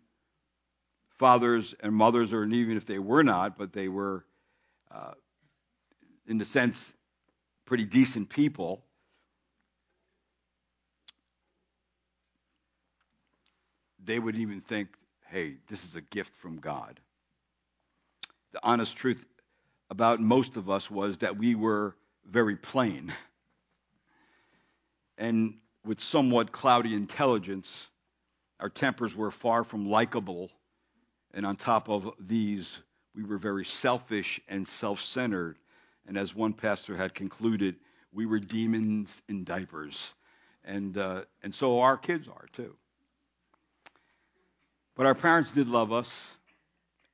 [1.19, 4.25] fathers and mothers, or even if they were not, but they were,
[4.91, 5.15] uh,
[6.29, 6.95] in the sense,
[7.67, 8.83] pretty decent people.
[14.05, 14.89] They would even think
[15.31, 17.01] hey, this is a gift from God.
[18.53, 19.25] The honest truth
[19.91, 23.13] about most of us was that we were very plain.
[25.19, 25.55] and
[25.85, 27.89] with somewhat cloudy intelligence.
[28.61, 30.51] Our tempers were far from likable,
[31.35, 32.79] and on top of these,
[33.15, 35.59] we were very selfish and self centered.
[36.07, 37.77] And as one pastor had concluded,
[38.13, 40.13] we were demons in diapers.
[40.65, 42.75] And, uh, and so our kids are too.
[44.97, 46.37] But our parents did love us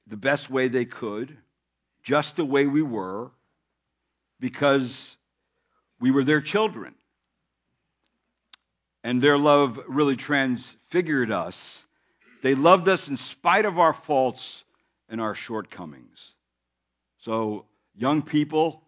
[0.07, 1.37] the best way they could,
[2.03, 3.31] just the way we were,
[4.39, 5.17] because
[5.99, 6.95] we were their children.
[9.03, 11.83] And their love really transfigured us.
[12.43, 14.63] They loved us in spite of our faults
[15.09, 16.35] and our shortcomings.
[17.19, 17.65] So,
[18.01, 18.83] young people,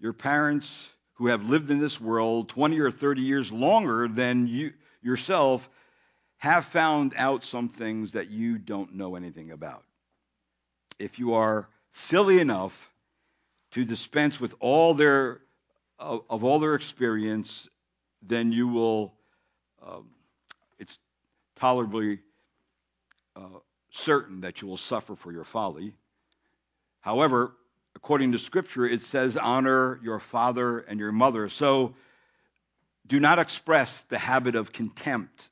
[0.00, 4.72] your parents who have lived in this world 20 or 30 years longer than you
[5.02, 5.70] yourself
[6.38, 9.84] have found out some things that you don't know anything about.
[10.98, 12.90] If you are silly enough
[13.72, 15.40] to dispense with all their
[16.00, 17.68] of, of all their experience,
[18.20, 19.14] then you will.
[19.86, 20.08] Um,
[20.78, 20.98] it's
[21.56, 22.18] tolerably
[23.36, 23.60] uh,
[23.90, 25.94] certain that you will suffer for your folly.
[27.00, 27.54] However,
[27.96, 31.48] according to Scripture, it says, honor your father and your mother.
[31.48, 31.94] So
[33.06, 35.50] do not express the habit of contempt.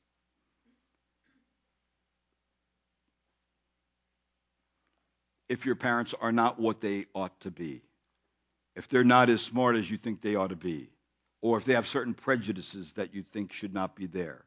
[5.48, 7.82] If your parents are not what they ought to be,
[8.74, 10.88] if they're not as smart as you think they ought to be,
[11.42, 14.44] or if they have certain prejudices that you think should not be there.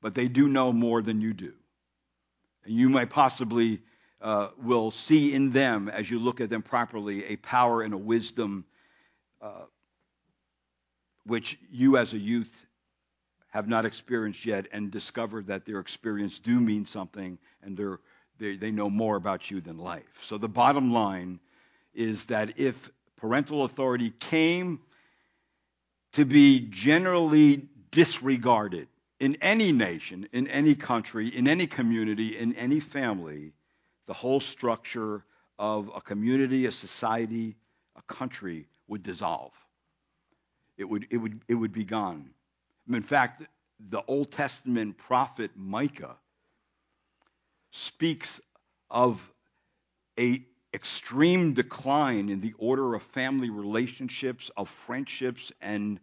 [0.00, 1.52] But they do know more than you do.
[2.64, 3.80] And you might possibly
[4.20, 7.98] uh, will see in them, as you look at them properly, a power and a
[7.98, 8.64] wisdom
[9.40, 9.64] uh,
[11.24, 12.52] which you as a youth
[13.48, 17.76] have not experienced yet and discover that their experience do mean something and
[18.38, 20.20] they they know more about you than life.
[20.22, 21.40] So the bottom line
[21.94, 24.80] is that if parental authority came
[26.12, 32.80] to be generally disregarded in any nation, in any country, in any community, in any
[32.80, 33.52] family,
[34.10, 35.24] the whole structure
[35.56, 37.54] of a community, a society,
[37.94, 39.52] a country would dissolve.
[40.76, 42.30] It would, it would, it would be gone.
[42.88, 43.44] In fact,
[43.78, 46.16] the Old Testament prophet Micah
[47.70, 48.40] speaks
[48.90, 49.32] of
[50.18, 50.42] a
[50.74, 56.00] extreme decline in the order of family relationships, of friendships, and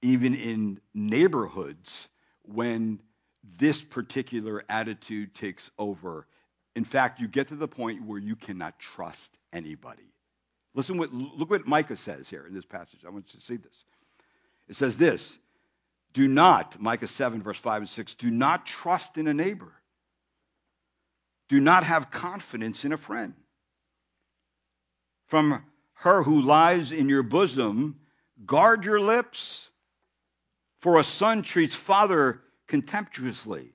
[0.00, 2.08] even in neighborhoods
[2.42, 3.00] when
[3.58, 6.28] this particular attitude takes over
[6.74, 10.08] in fact, you get to the point where you cannot trust anybody.
[10.74, 13.00] Listen what look what Micah says here in this passage.
[13.06, 13.84] I want you to see this.
[14.68, 15.38] It says this
[16.14, 19.72] Do not, Micah 7, verse 5 and 6, do not trust in a neighbor.
[21.48, 23.34] Do not have confidence in a friend.
[25.26, 25.62] From
[25.94, 28.00] her who lies in your bosom,
[28.46, 29.68] guard your lips.
[30.80, 33.74] For a son treats father contemptuously.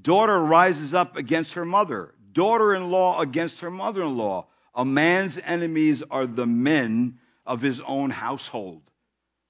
[0.00, 4.46] Daughter rises up against her mother daughter in law against her mother in law.
[4.72, 8.82] A man's enemies are the men of his own household.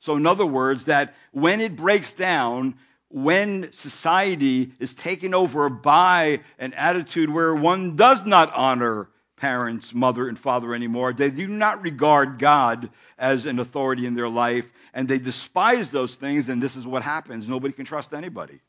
[0.00, 2.76] So, in other words, that when it breaks down,
[3.10, 10.26] when society is taken over by an attitude where one does not honor parents, mother,
[10.26, 15.06] and father anymore, they do not regard God as an authority in their life, and
[15.06, 17.46] they despise those things, and this is what happens.
[17.46, 18.60] Nobody can trust anybody.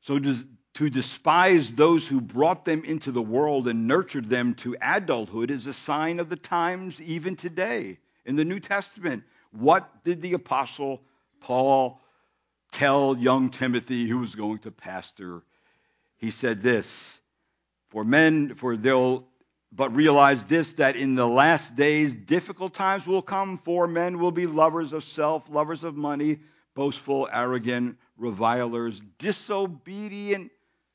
[0.00, 0.44] So, does,
[0.76, 5.66] to despise those who brought them into the world and nurtured them to adulthood is
[5.66, 7.96] a sign of the times even today.
[8.26, 11.00] In the New Testament, what did the apostle
[11.40, 11.98] Paul
[12.72, 15.42] tell young Timothy who was going to pastor?
[16.18, 17.22] He said this,
[17.88, 19.26] for men, for they'll
[19.72, 24.30] but realize this that in the last days difficult times will come for men will
[24.30, 26.38] be lovers of self lovers of money
[26.74, 30.50] boastful arrogant revilers disobedient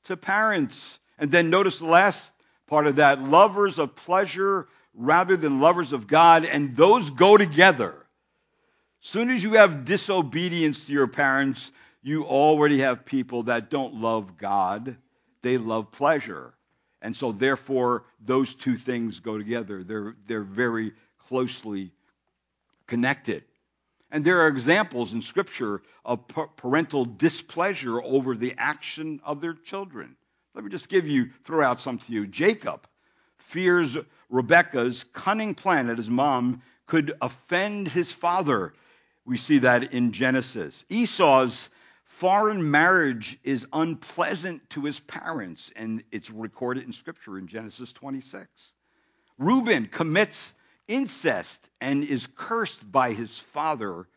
[0.05, 0.99] to parents.
[1.17, 2.33] And then notice the last
[2.67, 7.95] part of that lovers of pleasure rather than lovers of God, and those go together.
[8.99, 11.71] Soon as you have disobedience to your parents,
[12.03, 14.95] you already have people that don't love God,
[15.41, 16.53] they love pleasure.
[17.01, 19.83] And so, therefore, those two things go together.
[19.83, 21.91] They're, they're very closely
[22.85, 23.43] connected.
[24.11, 30.17] And there are examples in Scripture of parental displeasure over the action of their children.
[30.53, 32.27] Let me just give you, throw out some to you.
[32.27, 32.85] Jacob
[33.37, 33.97] fears
[34.29, 38.73] Rebekah's cunning plan that his mom could offend his father.
[39.25, 40.83] We see that in Genesis.
[40.89, 41.69] Esau's
[42.03, 48.73] foreign marriage is unpleasant to his parents, and it's recorded in Scripture in Genesis 26.
[49.37, 50.53] Reuben commits
[50.91, 54.07] incest and is cursed by his father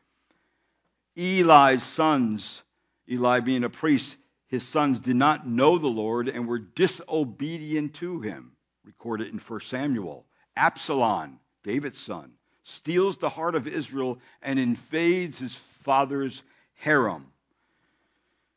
[1.16, 2.62] Eli's sons,
[3.08, 4.16] Eli being a priest,
[4.48, 8.52] his sons did not know the Lord and were disobedient to him,
[8.84, 10.26] recorded in 1 Samuel.
[10.56, 12.32] Absalom, David's son,
[12.64, 16.42] steals the heart of Israel and invades his father's
[16.74, 17.26] harem.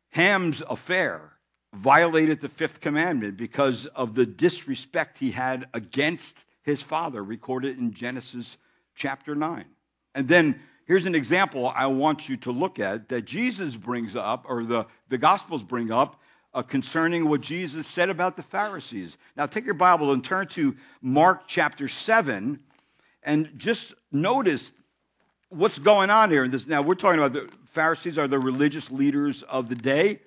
[0.10, 1.34] Ham's affair
[1.74, 7.94] violated the fifth commandment because of the disrespect he had against his father, recorded in
[7.94, 8.58] Genesis
[8.94, 9.64] chapter 9.
[10.14, 14.46] And then here's an example I want you to look at that Jesus brings up,
[14.50, 16.20] or the, the Gospels bring up,
[16.54, 19.18] uh, concerning what Jesus said about the Pharisees.
[19.38, 22.60] Now take your Bible and turn to Mark chapter 7
[23.24, 24.74] and just notice
[25.48, 26.50] what's going on here.
[26.50, 30.20] This, now we're talking about the Pharisees are the religious leaders of the day.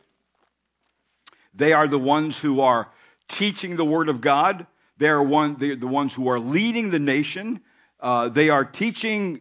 [1.53, 2.89] They are the ones who are
[3.29, 4.67] teaching the Word of God.
[5.01, 7.61] They are one, the ones who are leading the nation.
[7.99, 9.41] Uh, they are teaching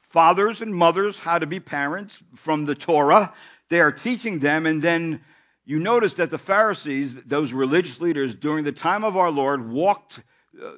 [0.00, 3.34] fathers and mothers how to be parents from the Torah.
[3.68, 5.22] They are teaching them, and then
[5.64, 10.22] you notice that the Pharisees, those religious leaders, during the time of our Lord, walked,
[10.62, 10.74] uh,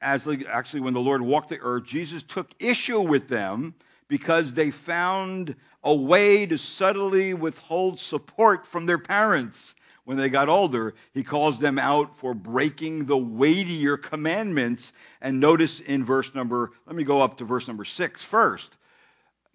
[0.00, 3.74] as actually when the Lord walked the earth, Jesus took issue with them
[4.08, 5.54] because they found
[5.84, 9.74] a way to subtly withhold support from their parents.
[10.08, 14.90] When they got older, he calls them out for breaking the weightier commandments.
[15.20, 18.74] And notice in verse number, let me go up to verse number six first.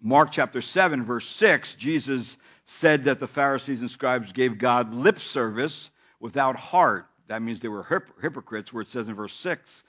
[0.00, 2.36] Mark chapter 7, verse 6, Jesus
[2.66, 5.90] said that the Pharisees and scribes gave God lip service
[6.20, 7.08] without heart.
[7.26, 9.82] That means they were hypocrites, where it says in verse 6,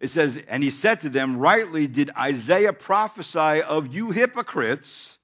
[0.00, 5.16] it says, And he said to them, Rightly did Isaiah prophesy of you hypocrites,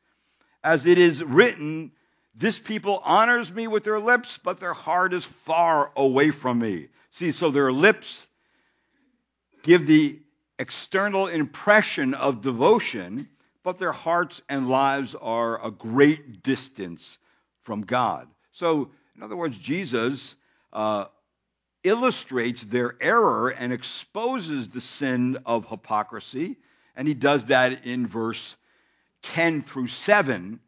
[0.65, 1.93] as it is written,
[2.35, 6.89] This people honors me with their lips, but their heart is far away from me.
[7.11, 8.27] See, so their lips
[9.63, 10.19] give the
[10.59, 13.29] external impression of devotion,
[13.63, 17.19] but their hearts and lives are a great distance
[17.63, 18.29] from God.
[18.53, 20.37] So, in other words, Jesus
[20.73, 21.07] uh,
[21.83, 26.57] illustrates their error and exposes the sin of hypocrisy.
[26.95, 28.57] And he does that in verse
[29.23, 30.61] 10 through 7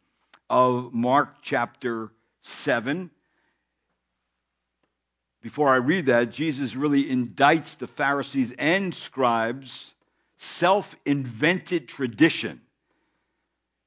[0.52, 3.10] of Mark chapter 7.
[5.40, 9.94] Before I read that, Jesus really indicts the Pharisees and scribes'
[10.36, 12.60] self invented tradition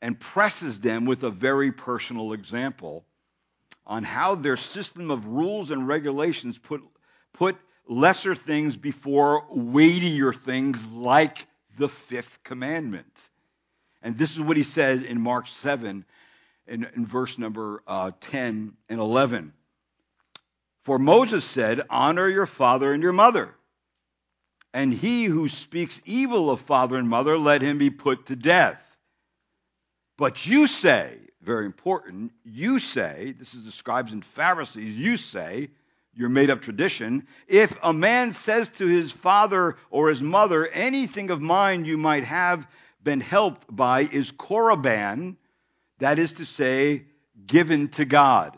[0.01, 3.05] and presses them with a very personal example
[3.85, 6.81] on how their system of rules and regulations put
[7.33, 7.57] put
[7.87, 11.45] lesser things before weightier things like
[11.77, 13.29] the fifth commandment.
[14.01, 16.05] And this is what he said in Mark 7
[16.67, 19.53] in, in verse number uh, 10 and 11.
[20.83, 23.53] For Moses said, Honor your father and your mother.
[24.73, 28.81] And he who speaks evil of father and mother, let him be put to death.
[30.17, 35.69] But you say, very important, you say, this is the scribes and Pharisees, you say,
[36.13, 37.27] your made up tradition.
[37.47, 42.23] If a man says to his father or his mother, anything of mine you might
[42.23, 42.65] have
[43.03, 45.35] been helped by is korban,
[45.99, 47.03] that is to say,
[47.45, 48.57] given to God.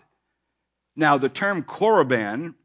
[0.95, 2.55] Now, the term korban,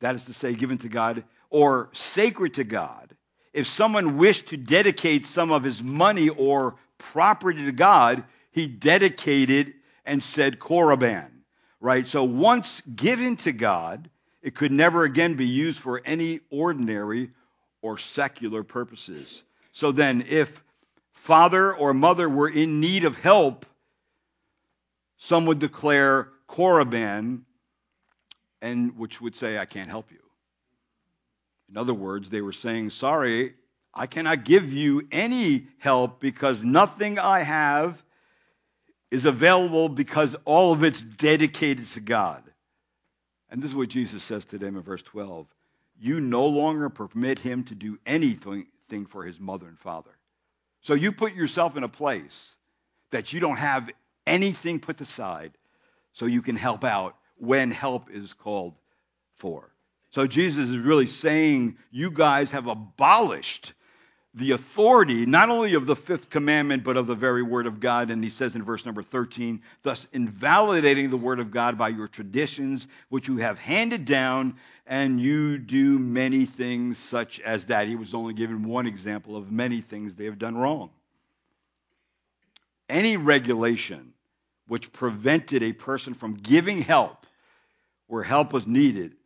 [0.00, 3.14] that is to say, given to God, or sacred to God,
[3.52, 9.74] if someone wished to dedicate some of his money or property to God, he dedicated
[10.06, 11.30] and said korban
[11.80, 12.06] right?
[12.06, 14.08] So once given to God,
[14.42, 17.30] it could never again be used for any ordinary
[17.82, 19.42] or secular purposes.
[19.72, 20.62] So then, if
[21.12, 23.66] father or mother were in need of help,
[25.20, 27.42] some would declare korban,
[28.62, 30.18] and which would say, I can't help you.
[31.68, 33.54] In other words, they were saying, Sorry,
[33.94, 38.02] I cannot give you any help because nothing I have
[39.10, 42.42] is available because all of it's dedicated to God.
[43.50, 45.46] And this is what Jesus says to them in verse 12.
[45.98, 48.66] You no longer permit him to do anything
[49.08, 50.16] for his mother and father.
[50.80, 52.56] So you put yourself in a place
[53.10, 53.90] that you don't have
[54.30, 55.52] anything put aside
[56.12, 58.74] so you can help out when help is called
[59.34, 59.70] for.
[60.12, 63.74] So Jesus is really saying you guys have abolished
[64.34, 68.10] the authority not only of the fifth commandment, but of the very word of God.
[68.10, 72.06] And he says in verse number 13, thus invalidating the word of God by your
[72.06, 74.56] traditions, which you have handed down,
[74.86, 77.88] and you do many things such as that.
[77.88, 80.90] He was only given one example of many things they have done wrong.
[82.88, 84.12] Any regulation
[84.70, 87.26] which prevented a person from giving help
[88.06, 89.16] where help was needed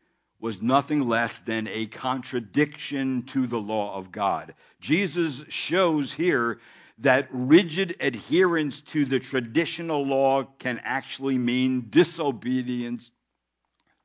[0.41, 4.55] was nothing less than a contradiction to the law of God.
[4.81, 6.61] Jesus shows here
[7.01, 13.11] that rigid adherence to the traditional law can actually mean disobedience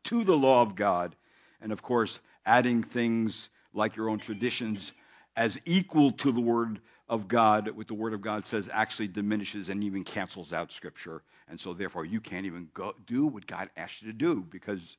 [0.04, 1.16] to the law of God.
[1.62, 4.92] And of course, adding things like your own traditions
[5.38, 9.70] as equal to the word of God, what the word of God says, actually diminishes
[9.70, 11.24] and even cancels out Scripture.
[11.49, 14.97] And so, therefore, you can't even go do what God asked you to do because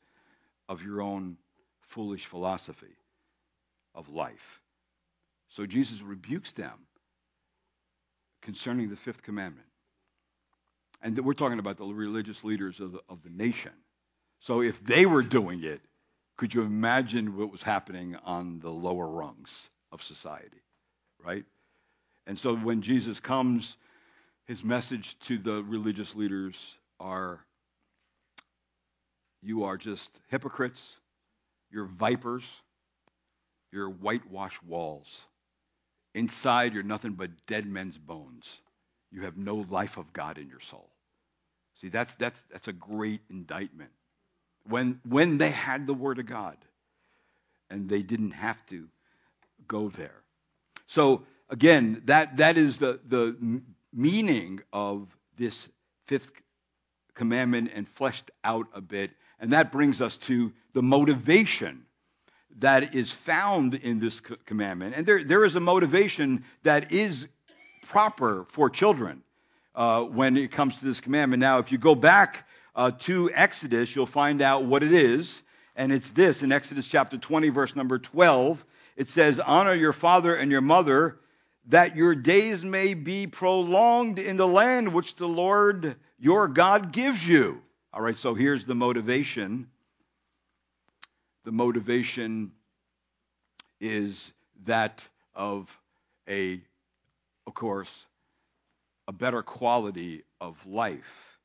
[0.69, 1.37] of your own
[1.83, 2.97] foolish philosophy
[3.95, 4.61] of life.
[5.49, 6.79] So, Jesus rebukes them
[8.43, 9.67] concerning the fifth commandment.
[11.03, 13.73] And we're talking about the religious leaders of the, of the nation.
[14.41, 15.81] So if they were doing it,
[16.37, 20.63] could you imagine what was happening on the lower rungs of society,
[21.23, 21.45] right?
[22.31, 23.77] And so when Jesus comes,
[24.47, 26.55] his message to the religious leaders
[27.01, 27.45] are
[29.43, 30.95] you are just hypocrites,
[31.73, 32.45] you're vipers,
[33.73, 35.21] you're whitewashed walls.
[36.15, 38.61] Inside, you're nothing but dead men's bones.
[39.11, 40.89] You have no life of God in your soul.
[41.81, 43.91] See, that's, that's, that's a great indictment.
[44.69, 46.59] When, when they had the Word of God
[47.71, 48.87] and they didn't have to
[49.67, 50.23] go there.
[50.87, 55.69] So, again, that, that is the, the meaning of this
[56.07, 56.33] fifth
[57.15, 59.11] commandment and fleshed out a bit.
[59.39, 61.85] And that brings us to the motivation
[62.59, 64.95] that is found in this commandment.
[64.97, 67.29] And there, there is a motivation that is
[67.87, 69.23] proper for children
[69.75, 71.41] uh, when it comes to this commandment.
[71.41, 75.43] Now, if you go back uh, to Exodus, you'll find out what it is.
[75.77, 78.65] And it's this in Exodus chapter 20, verse number 12.
[78.97, 81.19] It says, Honor your father and your mother,
[81.71, 87.27] that your days may be prolonged in the land which the Lord your God gives
[87.27, 87.63] you.
[87.93, 89.69] All right, so here's the motivation
[91.45, 92.53] the motivation
[93.81, 94.33] is
[94.67, 95.75] that of
[96.29, 96.61] a,
[97.47, 98.07] of course,
[99.09, 101.39] a better quality of life.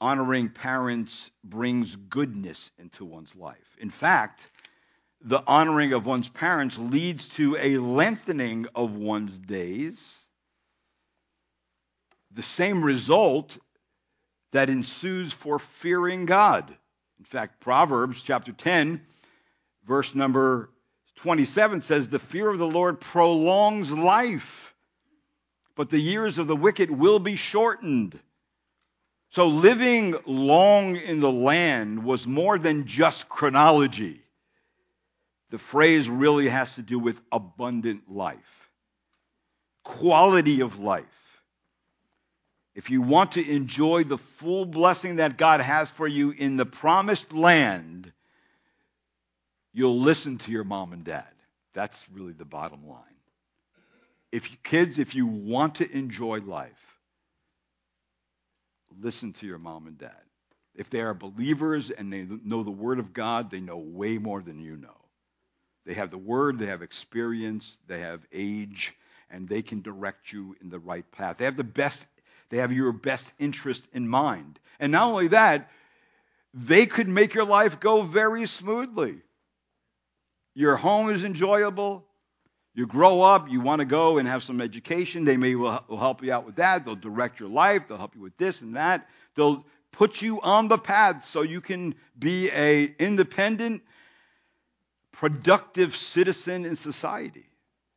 [0.00, 3.76] Honoring parents brings goodness into one's life.
[3.78, 4.50] In fact,
[5.24, 10.14] the honoring of one's parents leads to a lengthening of one's days.
[12.32, 13.56] The same result
[14.52, 16.68] that ensues for fearing God.
[17.18, 19.00] In fact, Proverbs chapter 10,
[19.86, 20.68] verse number
[21.16, 24.74] 27 says, The fear of the Lord prolongs life,
[25.74, 28.18] but the years of the wicked will be shortened.
[29.30, 34.23] So living long in the land was more than just chronology.
[35.50, 38.70] The phrase really has to do with abundant life,
[39.84, 41.04] quality of life.
[42.74, 46.66] If you want to enjoy the full blessing that God has for you in the
[46.66, 48.12] promised land,
[49.72, 51.24] you'll listen to your mom and dad.
[51.72, 53.00] That's really the bottom line.
[54.32, 56.98] If you, kids, if you want to enjoy life,
[59.00, 60.10] listen to your mom and dad.
[60.74, 64.42] If they are believers and they know the Word of God, they know way more
[64.42, 65.03] than you know.
[65.84, 68.94] They have the Word, they have experience, they have age,
[69.30, 71.38] and they can direct you in the right path.
[71.38, 72.06] They have the best
[72.50, 74.60] they have your best interest in mind.
[74.78, 75.70] And not only that,
[76.52, 79.16] they could make your life go very smoothly.
[80.54, 82.04] Your home is enjoyable.
[82.74, 85.24] You grow up, you want to go and have some education.
[85.24, 86.84] They may will, help you out with that.
[86.84, 87.88] They'll direct your life.
[87.88, 89.08] They'll help you with this and that.
[89.36, 93.82] They'll put you on the path so you can be a independent,
[95.14, 97.46] productive citizen in society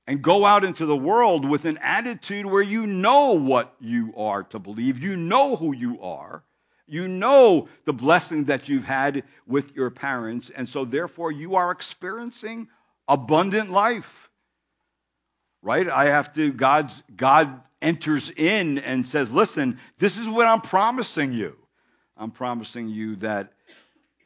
[0.05, 4.43] and go out into the world with an attitude where you know what you are
[4.43, 6.43] to believe, you know who you are,
[6.85, 11.71] you know the blessing that you've had with your parents, and so therefore you are
[11.71, 12.67] experiencing
[13.07, 14.29] abundant life.
[15.61, 15.89] Right?
[15.89, 21.33] I have to, God's, God enters in and says, listen, this is what I'm promising
[21.33, 21.57] you.
[22.15, 23.51] I'm promising you that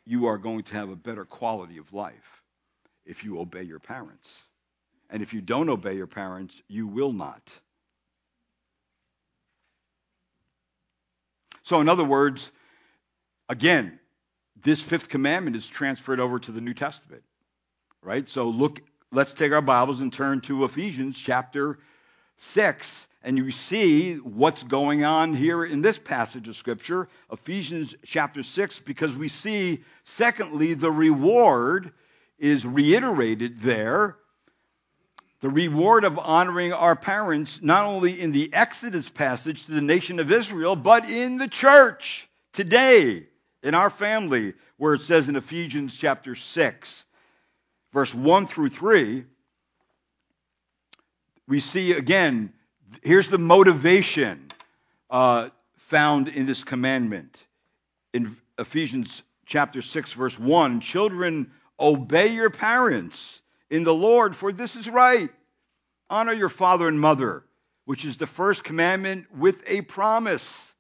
[0.05, 2.40] you are going to have a better quality of life
[3.05, 4.43] if you obey your parents.
[5.09, 7.41] And if you don't obey your parents, you will not.
[11.63, 12.51] So, in other words,
[13.49, 13.99] again,
[14.61, 17.23] this fifth commandment is transferred over to the New Testament,
[18.01, 18.27] right?
[18.27, 18.81] So, look,
[19.11, 21.79] let's take our Bibles and turn to Ephesians chapter
[22.37, 28.43] 6, and you see what's going on here in this passage of Scripture, Ephesians chapter
[28.43, 31.91] 6, because we see, secondly, the reward
[32.41, 34.17] is reiterated there
[35.41, 40.19] the reward of honoring our parents, not only in the Exodus passage to the nation
[40.19, 43.25] of Israel, but in the church today.
[43.63, 47.05] In our family, where it says in Ephesians chapter 6,
[47.91, 49.25] verse 1 through 3,
[51.47, 52.53] we see again,
[53.03, 54.51] here's the motivation
[55.09, 57.43] uh, found in this commandment.
[58.13, 61.51] In Ephesians chapter 6, verse 1, children,
[61.81, 65.29] obey your parents in the Lord, for this is right.
[66.09, 67.43] Honor your father and mother,
[67.85, 70.75] which is the first commandment with a promise,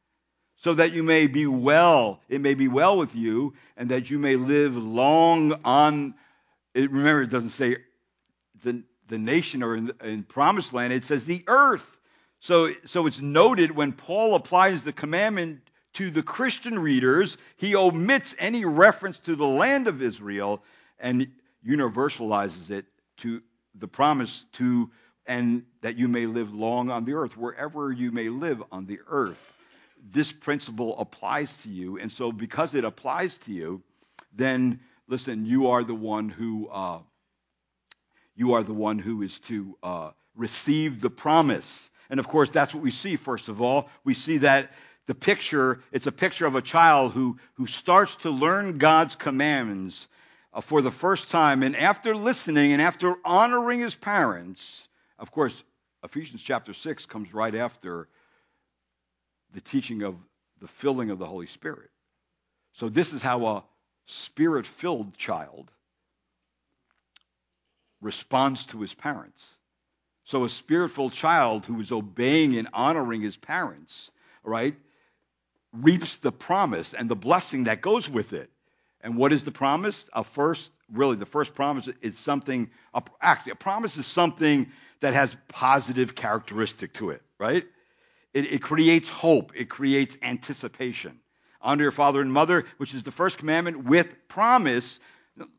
[0.57, 4.19] so that you may be well, it may be well with you, and that you
[4.19, 6.13] may live long on.
[6.73, 7.77] It, remember, it doesn't say
[8.63, 11.97] the, the nation or in, in promised land, it says the earth.
[12.39, 15.61] So, so it's noted when Paul applies the commandment
[15.93, 20.63] to the Christian readers, he omits any reference to the land of Israel
[21.01, 21.27] and
[21.67, 22.85] universalizes it
[23.17, 23.41] to
[23.75, 24.89] the promise to
[25.25, 28.99] and that you may live long on the earth, wherever you may live on the
[29.07, 29.53] earth.
[30.03, 33.83] This principle applies to you, and so because it applies to you,
[34.33, 36.99] then listen, you are the one who uh,
[38.35, 41.89] you are the one who is to uh, receive the promise.
[42.09, 43.89] And of course, that's what we see, first of all.
[44.03, 44.71] We see that
[45.05, 50.07] the picture, it's a picture of a child who, who starts to learn God's commands
[50.53, 51.63] Uh, for the first time.
[51.63, 54.85] And after listening and after honoring his parents,
[55.17, 55.63] of course,
[56.03, 58.09] Ephesians chapter 6 comes right after
[59.53, 60.15] the teaching of
[60.59, 61.89] the filling of the Holy Spirit.
[62.73, 63.63] So this is how a
[64.07, 65.71] spirit filled child
[68.01, 69.55] responds to his parents.
[70.25, 74.11] So a spiritual child who is obeying and honoring his parents,
[74.43, 74.75] right,
[75.73, 78.49] reaps the promise and the blessing that goes with it.
[79.03, 80.09] And what is the promise?
[80.13, 82.69] A first, really, the first promise is something,
[83.21, 87.65] actually, a promise is something that has positive characteristic to it, right?
[88.33, 89.53] It, it creates hope.
[89.55, 91.19] It creates anticipation.
[91.61, 94.99] Honor your father and mother, which is the first commandment with promise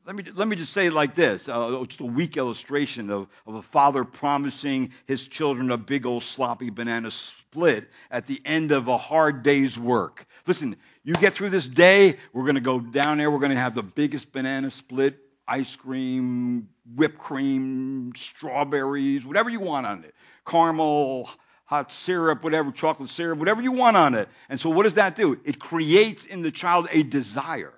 [0.04, 3.28] let me, let me just say it like this uh, just a weak illustration of,
[3.46, 8.72] of a father promising his children a big old sloppy banana split at the end
[8.72, 10.26] of a hard day's work.
[10.46, 13.58] Listen, you get through this day, we're going to go down there, we're going to
[13.58, 15.18] have the biggest banana split,
[15.48, 20.14] ice cream, whipped cream, strawberries, whatever you want on it,
[20.46, 21.30] caramel,
[21.64, 24.28] hot syrup, whatever, chocolate syrup, whatever you want on it.
[24.48, 25.40] And so what does that do?
[25.44, 27.72] It creates in the child a desire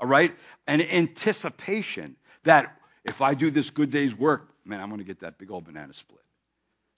[0.00, 0.34] all right?
[0.66, 5.20] An anticipation that if I do this good day's work, man, I'm going to get
[5.20, 6.22] that big old banana split.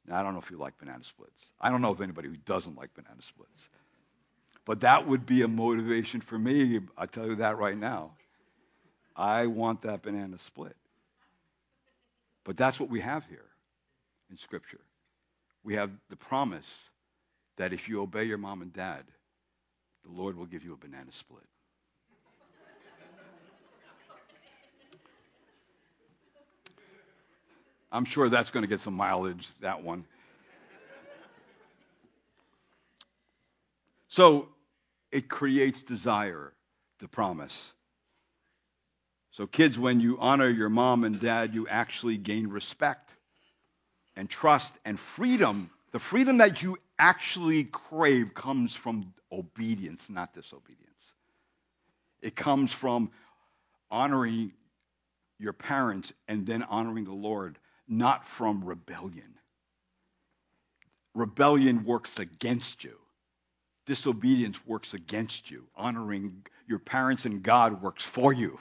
[0.06, 1.52] Now, I don't know if you like banana splits.
[1.60, 3.68] I don't know of anybody who doesn't like banana splits.
[4.64, 6.80] But that would be a motivation for me.
[6.96, 8.12] I tell you that right now.
[9.16, 10.76] I want that banana split.
[12.44, 13.44] But that's what we have here
[14.30, 14.80] in Scripture.
[15.62, 16.78] We have the promise
[17.56, 19.04] that if you obey your mom and dad,
[20.04, 21.44] the Lord will give you a banana split.
[27.92, 30.04] I'm sure that's going to get some mileage, that one.
[34.08, 34.48] So
[35.12, 36.52] it creates desire,
[36.98, 37.72] the promise.
[39.32, 43.08] So, kids, when you honor your mom and dad, you actually gain respect
[44.16, 45.70] and trust and freedom.
[45.92, 51.14] The freedom that you actually crave comes from obedience, not disobedience.
[52.20, 53.10] It comes from
[53.90, 54.52] honoring
[55.38, 57.58] your parents and then honoring the Lord
[57.90, 59.34] not from rebellion.
[61.14, 62.96] Rebellion works against you.
[63.86, 65.66] Disobedience works against you.
[65.76, 68.58] Honoring your parents and God works for you.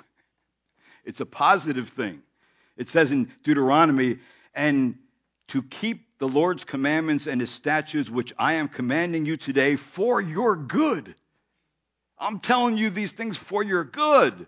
[1.06, 2.24] It's a positive thing.
[2.76, 4.18] It says in Deuteronomy,
[4.56, 4.98] and
[5.50, 10.20] to keep the Lord's commandments and his statutes, which I am commanding you today for
[10.20, 11.14] your good.
[12.18, 14.48] I'm telling you these things for your good.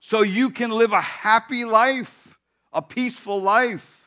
[0.00, 2.36] So you can live a happy life,
[2.72, 4.03] a peaceful life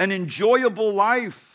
[0.00, 1.46] an enjoyable life.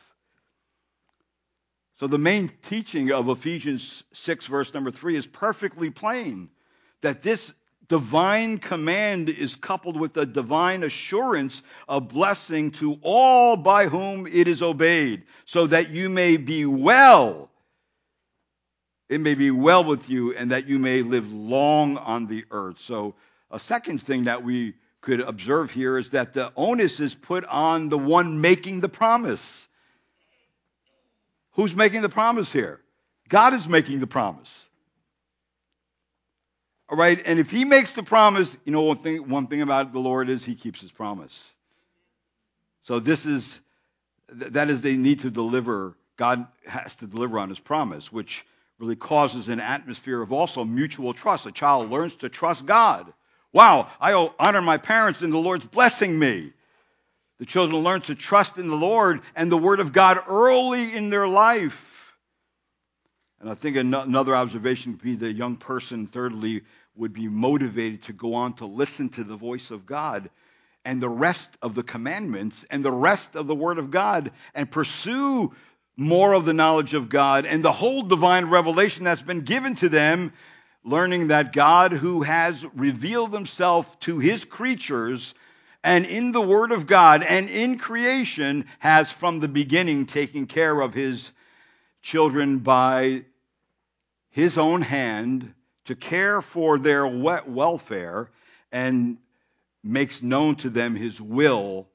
[1.99, 6.49] So the main teaching of Ephesians 6, verse number 3 is perfectly plain
[7.01, 7.51] that this
[7.87, 14.47] divine command is coupled with a divine assurance of blessing to all by whom it
[14.47, 17.49] is obeyed, so that you may be well.
[19.09, 22.79] It may be well with you, and that you may live long on the earth.
[22.79, 23.15] So,
[23.49, 24.75] a second thing that we
[25.05, 29.67] could observe here is that the onus is put on the one making the promise.
[31.51, 32.81] Who's making the promise here?
[33.29, 34.67] God is making the promise.
[36.89, 39.93] All right, and if he makes the promise, you know one thing one thing about
[39.93, 41.53] the Lord is he keeps his promise.
[42.81, 43.59] So this is
[44.29, 48.43] that is they need to deliver God has to deliver on his promise, which
[48.79, 51.45] really causes an atmosphere of also mutual trust.
[51.45, 53.13] A child learns to trust God.
[53.55, 56.51] Wow, I honor my parents and the Lord's blessing me.
[57.39, 61.09] The children learn to trust in the Lord and the Word of God early in
[61.09, 62.17] their life.
[63.39, 66.63] And I think another observation would be the young person, thirdly,
[66.97, 70.29] would be motivated to go on to listen to the voice of God
[70.83, 74.69] and the rest of the commandments and the rest of the Word of God and
[74.69, 75.53] pursue
[75.95, 79.87] more of the knowledge of God and the whole divine revelation that's been given to
[79.87, 80.33] them,
[80.85, 85.33] learning that God, who has revealed himself to his creatures
[85.83, 90.79] and in the Word of God and in creation, has from the beginning taken care
[90.79, 91.31] of his
[92.01, 93.25] children by
[94.29, 95.53] his own hand
[95.85, 98.29] to care for their welfare
[98.71, 99.17] and
[99.83, 101.87] makes known to them his will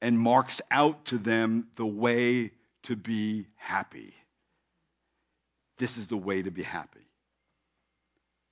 [0.00, 2.52] and marks out to them the way
[2.84, 4.14] to be happy.
[5.78, 7.07] This is the way to be happy.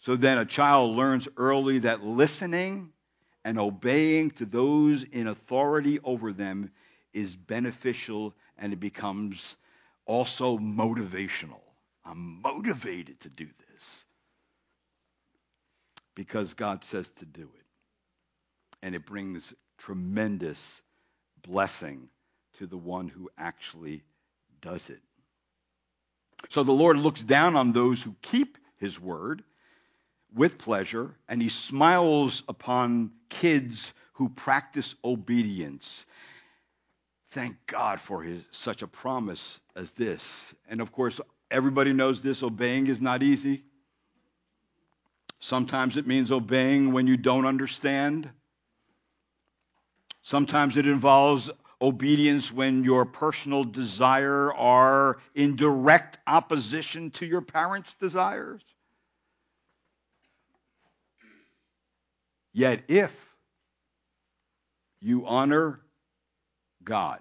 [0.07, 2.93] So then a child learns early that listening
[3.45, 6.71] and obeying to those in authority over them
[7.13, 9.57] is beneficial and it becomes
[10.05, 11.59] also motivational.
[12.05, 14.05] I'm motivated to do this
[16.15, 17.67] because God says to do it.
[18.85, 20.83] And it brings tremendous
[21.43, 22.11] blessing
[22.59, 24.05] to the one who actually
[24.61, 25.03] does it.
[26.51, 29.43] So the Lord looks down on those who keep his word
[30.37, 36.07] with pleasure, and he smiles upon kids who practice obedience.
[37.31, 40.55] Thank God for his, such a promise as this.
[40.69, 41.21] And of course,
[41.51, 43.65] everybody knows this obeying is not easy.
[45.41, 48.29] Sometimes it means obeying when you don't understand.
[50.23, 57.95] Sometimes it involves obedience when your personal desire are in direct opposition to your parents'
[57.95, 58.63] desires.
[62.57, 63.13] Yet if
[65.03, 65.79] you honor
[66.83, 67.21] God,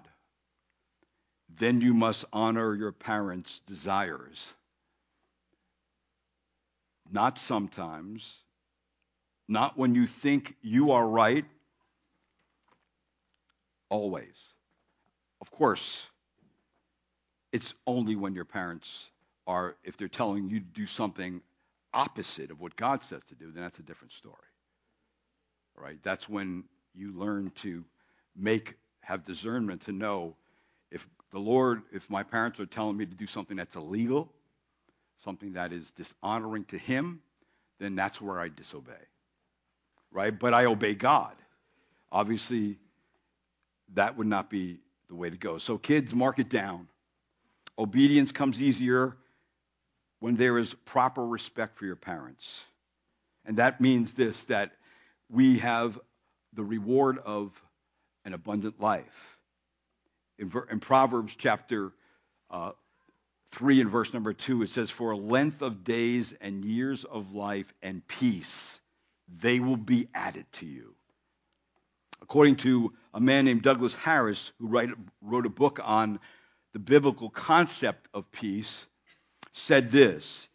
[1.58, 4.54] then you must honor your parents' desires.
[7.12, 8.34] Not sometimes,
[9.46, 11.44] not when you think you are right
[13.90, 14.54] always.
[15.42, 16.08] Of course,
[17.52, 19.04] it's only when your parents
[19.46, 21.42] are, if they're telling you to do something
[21.92, 24.36] opposite of what God says to do, then that's a different story.
[25.78, 25.98] Right?
[26.02, 26.64] That's when
[26.94, 27.84] you learn to
[28.34, 30.36] make, have discernment to know
[30.90, 34.32] if the Lord, if my parents are telling me to do something that's illegal,
[35.18, 37.20] something that is dishonoring to Him,
[37.78, 38.92] then that's where I disobey.
[40.10, 40.36] Right?
[40.36, 41.34] But I obey God.
[42.10, 42.78] Obviously,
[43.94, 45.58] that would not be the way to go.
[45.58, 46.88] So, kids, mark it down.
[47.78, 49.16] Obedience comes easier
[50.20, 52.64] when there is proper respect for your parents.
[53.44, 54.72] And that means this that
[55.30, 55.98] we have
[56.52, 57.52] the reward of
[58.24, 59.38] an abundant life.
[60.38, 61.92] In, in Proverbs chapter
[62.50, 62.72] uh,
[63.52, 67.34] 3 and verse number 2, it says, For a length of days and years of
[67.34, 68.80] life and peace,
[69.40, 70.94] they will be added to you.
[72.22, 74.90] According to a man named Douglas Harris, who write,
[75.22, 76.18] wrote a book on
[76.72, 78.86] the biblical concept of peace,
[79.52, 80.48] said this.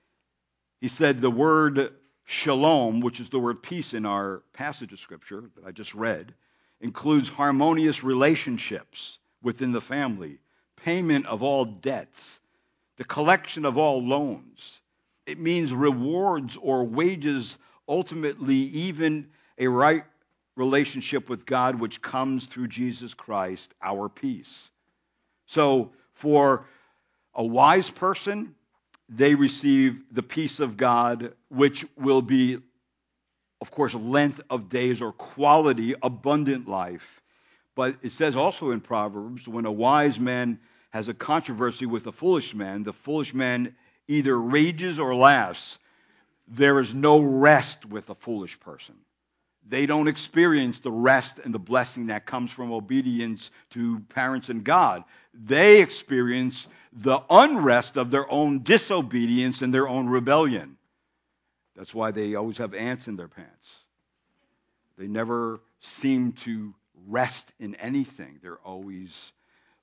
[0.79, 1.93] He said the word
[2.31, 6.33] shalom, which is the word peace in our passage of scripture that I just read,
[6.79, 10.39] includes harmonious relationships within the family,
[10.77, 12.39] payment of all debts,
[12.95, 14.79] the collection of all loans.
[15.25, 17.57] It means rewards or wages,
[17.87, 20.05] ultimately, even a right
[20.55, 24.69] relationship with God, which comes through Jesus Christ, our peace.
[25.47, 26.65] So, for
[27.35, 28.55] a wise person,
[29.13, 32.57] they receive the peace of God, which will be,
[33.59, 37.21] of course, length of days or quality, abundant life.
[37.75, 40.59] But it says also in Proverbs when a wise man
[40.91, 43.75] has a controversy with a foolish man, the foolish man
[44.07, 45.77] either rages or laughs.
[46.47, 48.95] There is no rest with a foolish person
[49.67, 54.63] they don't experience the rest and the blessing that comes from obedience to parents and
[54.63, 55.03] God.
[55.33, 60.77] They experience the unrest of their own disobedience and their own rebellion.
[61.75, 63.85] That's why they always have ants in their pants.
[64.97, 66.75] They never seem to
[67.07, 68.39] rest in anything.
[68.41, 69.31] They're always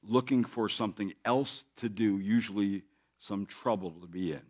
[0.02, 2.82] looking for something else to do, usually
[3.20, 4.42] some trouble to be in.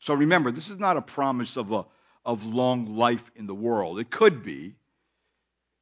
[0.00, 1.84] So remember, this is not a promise of a
[2.24, 3.98] of long life in the world.
[3.98, 4.74] It could be.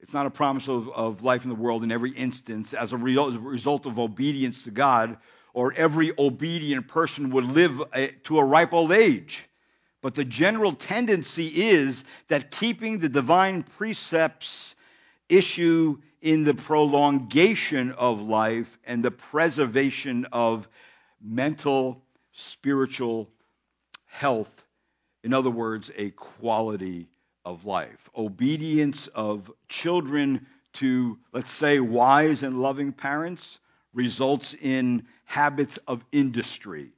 [0.01, 2.97] It's not a promise of, of life in the world in every instance as a,
[2.97, 5.18] as a result of obedience to God
[5.53, 9.47] or every obedient person would live uh, to a ripe old age.
[10.03, 14.75] But the general tendency is that keeping the divine precepts
[15.29, 20.69] issue in the prolongation of life and the preservation of
[21.21, 23.29] mental, spiritual
[24.07, 24.65] health.
[25.23, 27.09] In other words, a quality
[27.45, 28.09] of life.
[28.17, 33.59] Obedience of children to, let's say, wise and loving parents
[33.93, 36.91] results in habits of industry,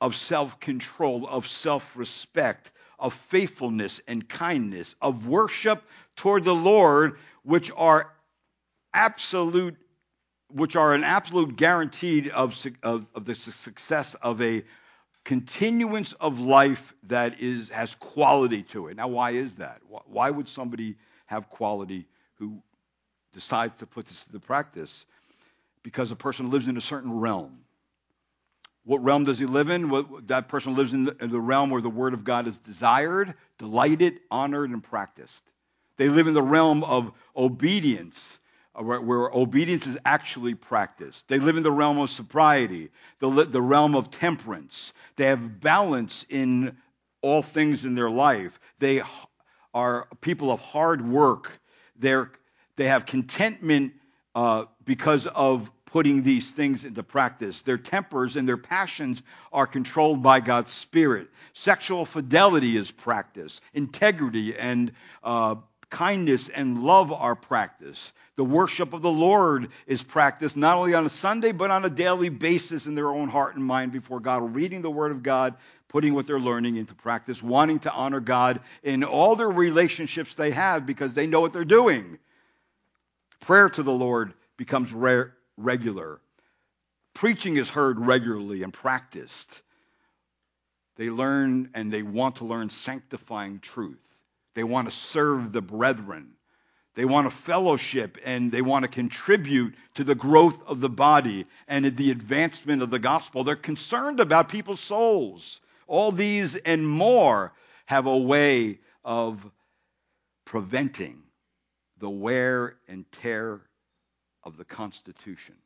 [0.00, 5.82] of self control, of self respect, of faithfulness and kindness, of worship
[6.16, 8.12] toward the Lord, which are
[8.94, 9.76] absolute
[10.50, 14.64] which are an absolute guarantee of, of, of, the success of a
[15.24, 18.96] continuance of life that is has quality to it.
[18.96, 19.82] Now, why is that?
[20.06, 22.62] Why would somebody have quality who
[23.34, 25.04] decides to put this into practice?
[25.82, 27.60] Because a person lives in a certain realm.
[28.84, 29.90] What realm does he live in?
[29.90, 32.56] What, that person lives in the, in the realm where the Word of God is
[32.58, 35.44] desired, delighted, honored, and practiced.
[35.98, 38.38] They live in the realm of obedience
[38.78, 41.26] uh, where obedience is actually practiced.
[41.28, 44.92] They live in the realm of sobriety, the, the realm of temperance.
[45.16, 46.76] They have balance in
[47.20, 48.60] all things in their life.
[48.78, 49.02] They
[49.74, 51.60] are people of hard work.
[51.96, 52.30] They're,
[52.76, 53.94] they have contentment
[54.34, 57.62] uh, because of putting these things into practice.
[57.62, 59.22] Their tempers and their passions
[59.52, 61.28] are controlled by God's Spirit.
[61.54, 63.62] Sexual fidelity is practiced.
[63.72, 64.92] Integrity and
[65.24, 65.56] uh,
[65.90, 68.12] kindness and love are practiced.
[68.36, 71.90] The worship of the Lord is practiced not only on a Sunday, but on a
[71.90, 75.54] daily basis in their own heart and mind before God, reading the Word of God,
[75.88, 80.50] putting what they're learning into practice, wanting to honor God in all their relationships they
[80.50, 82.18] have because they know what they're doing.
[83.48, 84.92] Prayer to the Lord becomes
[85.56, 86.20] regular.
[87.14, 89.62] Preaching is heard regularly and practiced.
[90.96, 94.06] They learn and they want to learn sanctifying truth.
[94.52, 96.32] They want to serve the brethren.
[96.94, 101.46] They want to fellowship and they want to contribute to the growth of the body
[101.66, 103.44] and the advancement of the gospel.
[103.44, 105.62] They're concerned about people's souls.
[105.86, 107.54] All these and more
[107.86, 109.50] have a way of
[110.44, 111.22] preventing
[111.98, 113.60] the wear and tear
[114.44, 115.56] of the Constitution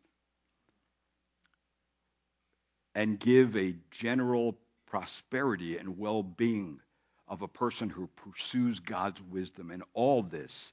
[2.94, 4.56] and give a general
[4.86, 6.80] prosperity and well being
[7.28, 9.70] of a person who pursues God's wisdom.
[9.70, 10.72] And all this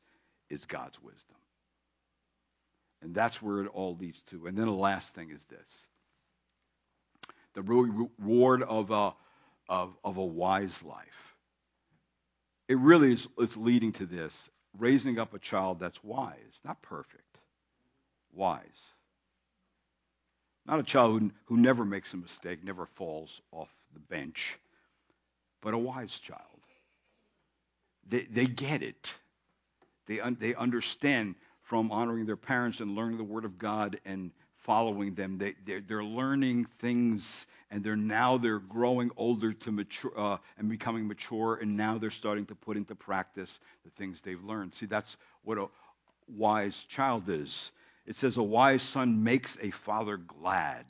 [0.49, 1.37] is God's wisdom.
[3.01, 4.47] And that's where it all leads to.
[4.47, 5.87] And then the last thing is this
[7.53, 9.13] the reward of a,
[9.67, 11.35] of, of a wise life.
[12.67, 17.37] It really is it's leading to this raising up a child that's wise, not perfect,
[18.33, 18.93] wise.
[20.65, 24.59] Not a child who, who never makes a mistake, never falls off the bench,
[25.61, 26.41] but a wise child.
[28.07, 29.13] They, they get it.
[30.05, 34.31] They, un, they understand from honoring their parents and learning the Word of God and
[34.69, 35.39] following them.
[35.39, 40.69] They, they're, they're learning things, and they're now they're growing older to mature uh, and
[40.69, 44.75] becoming mature, and now they're starting to put into practice the things they've learned.
[44.75, 45.69] See, that's what a
[46.27, 47.71] wise child is.
[48.05, 50.85] It says a wise son makes a father glad,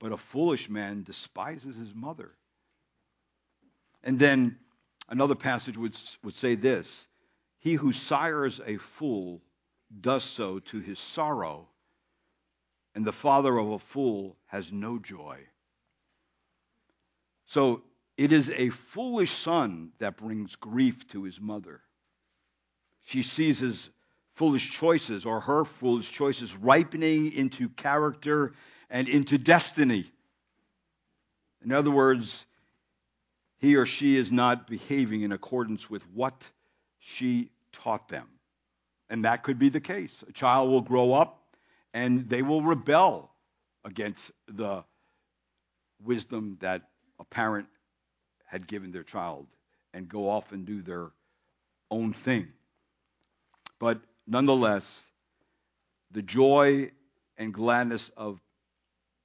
[0.00, 2.32] but a foolish man despises his mother.
[4.02, 4.58] And then
[5.08, 7.06] another passage would, would say this
[7.60, 9.42] He who sires a fool
[10.00, 11.68] does so to his sorrow,
[12.94, 15.38] and the father of a fool has no joy.
[17.46, 17.82] So
[18.16, 21.80] it is a foolish son that brings grief to his mother.
[23.02, 23.90] She sees his
[24.32, 28.52] foolish choices or her foolish choices ripening into character
[28.90, 30.10] and into destiny.
[31.64, 32.44] In other words,
[33.58, 36.48] he or she is not behaving in accordance with what
[36.98, 38.28] she taught them.
[39.10, 40.24] And that could be the case.
[40.28, 41.43] A child will grow up
[41.94, 43.30] and they will rebel
[43.84, 44.84] against the
[46.04, 46.82] wisdom that
[47.18, 47.68] a parent
[48.44, 49.46] had given their child
[49.94, 51.12] and go off and do their
[51.90, 52.48] own thing.
[53.78, 55.08] But nonetheless,
[56.10, 56.90] the joy
[57.38, 58.40] and gladness of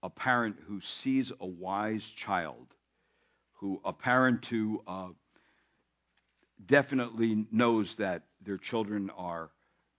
[0.03, 2.67] a parent who sees a wise child
[3.59, 5.09] who a parent who uh,
[6.65, 9.49] definitely knows that their children are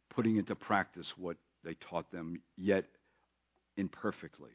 [0.09, 2.87] putting into practice what they taught them, yet
[3.77, 4.51] imperfectly.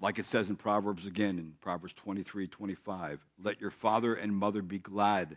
[0.00, 4.62] Like it says in Proverbs again, in Proverbs 23 25, let your father and mother
[4.62, 5.36] be glad,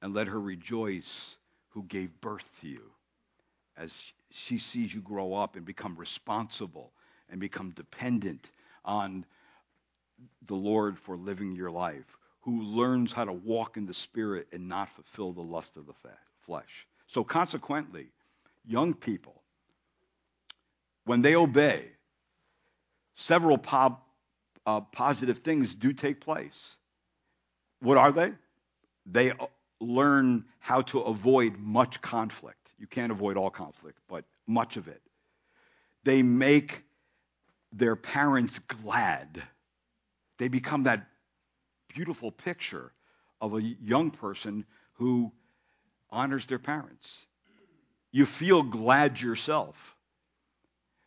[0.00, 1.36] and let her rejoice
[1.70, 2.82] who gave birth to you.
[3.76, 6.92] As she sees you grow up and become responsible
[7.30, 8.44] and become dependent
[8.84, 9.24] on
[10.46, 14.68] the Lord for living your life, who learns how to walk in the Spirit and
[14.68, 15.94] not fulfill the lust of the
[16.44, 16.86] flesh.
[17.06, 18.08] So, consequently,
[18.66, 19.42] young people,
[21.04, 21.86] when they obey,
[23.14, 23.98] several po-
[24.66, 26.76] uh, positive things do take place.
[27.80, 28.32] What are they?
[29.06, 29.46] They uh,
[29.80, 32.70] learn how to avoid much conflict.
[32.78, 35.02] You can't avoid all conflict, but much of it.
[36.04, 36.84] They make
[37.72, 39.42] their parents glad.
[40.38, 41.06] They become that
[41.94, 42.92] beautiful picture
[43.40, 45.32] of a young person who
[46.10, 47.26] honors their parents.
[48.12, 49.96] You feel glad yourself.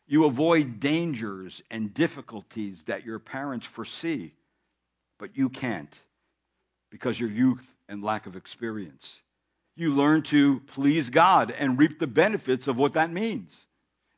[0.08, 4.34] You avoid dangers and difficulties that your parents foresee,
[5.18, 5.92] but you can't
[6.90, 9.20] because your youth and lack of experience.
[9.76, 13.66] You learn to please God and reap the benefits of what that means.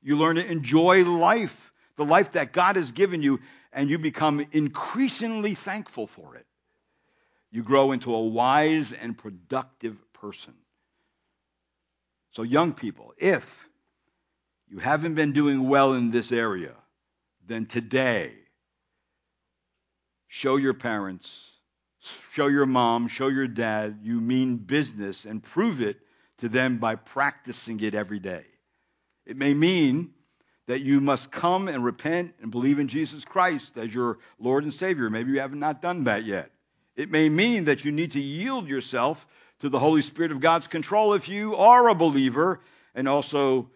[0.03, 3.41] You learn to enjoy life, the life that God has given you,
[3.73, 6.47] and you become increasingly thankful for it.
[7.51, 10.55] You grow into a wise and productive person.
[12.39, 13.69] So, young people, if
[14.69, 16.73] you haven't been doing well in this area,
[17.49, 18.31] then today,
[20.29, 21.51] show your parents,
[22.31, 25.99] show your mom, show your dad you mean business and prove it
[26.37, 28.45] to them by practicing it every day.
[29.27, 30.13] It may mean
[30.69, 34.73] that you must come and repent and believe in Jesus Christ as your Lord and
[34.73, 35.11] Savior.
[35.11, 36.53] Maybe you have not done that yet.
[36.95, 39.27] It may mean that you need to yield yourself
[39.61, 42.61] to the Holy Spirit of God's control if you are a believer,
[42.95, 43.71] and also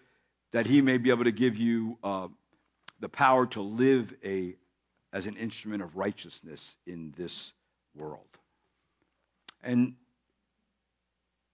[0.52, 2.28] that He may be able to give you uh,
[3.00, 4.54] the power to live a,
[5.12, 7.52] as an instrument of righteousness in this
[7.94, 8.26] world.
[9.62, 9.94] And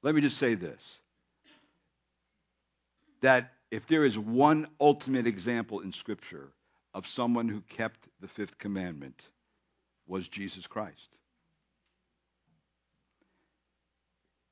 [0.02, 0.98] let me just say this
[3.20, 6.52] that if there is one ultimate example in Scripture
[6.94, 9.20] of someone who kept the fifth commandment,
[10.06, 11.17] was Jesus Christ.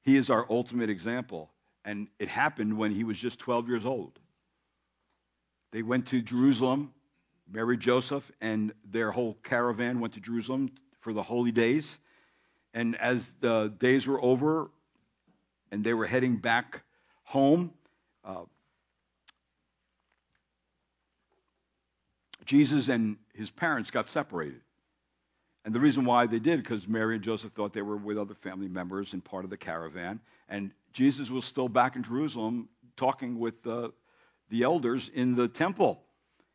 [0.07, 1.51] He is our ultimate example.
[1.85, 4.21] And it happened when he was just 12 years old.
[5.73, 6.93] They went to Jerusalem,
[7.51, 11.99] Mary, Joseph, and their whole caravan went to Jerusalem for the holy days.
[12.73, 14.71] And as the days were over
[15.73, 16.85] and they were heading back
[17.25, 17.73] home,
[18.25, 18.45] uh,
[22.45, 24.61] Jesus and his parents got separated.
[25.67, 28.35] And the reason why they did, because Mary and Joseph thought they were with other
[28.35, 30.21] family members and part of the caravan.
[30.49, 33.93] And Jesus was still back in Jerusalem talking with the
[34.63, 36.01] elders in the temple.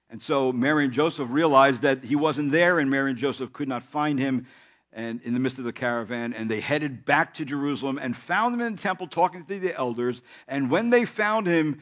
[0.09, 3.67] And so Mary and Joseph realized that he wasn't there, and Mary and Joseph could
[3.67, 4.47] not find him
[4.93, 6.33] and in the midst of the caravan.
[6.33, 9.75] And they headed back to Jerusalem and found him in the temple talking to the
[9.75, 10.21] elders.
[10.47, 11.81] And when they found him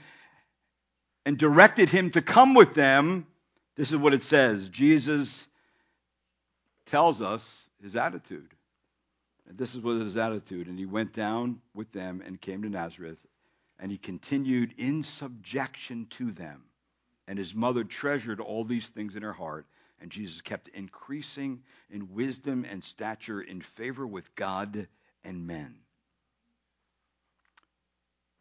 [1.28, 3.28] and directed him to come with them,
[3.76, 5.48] this is what it says Jesus
[6.90, 8.54] tells us his attitude.
[9.48, 10.68] And this is what his attitude.
[10.68, 13.20] And he went down with them and came to Nazareth,
[13.80, 16.64] and he continued in subjection to them.
[17.28, 19.66] And his mother treasured all these things in her heart.
[20.02, 24.88] And Jesus kept increasing in wisdom and stature in favor with God
[25.24, 25.76] and men.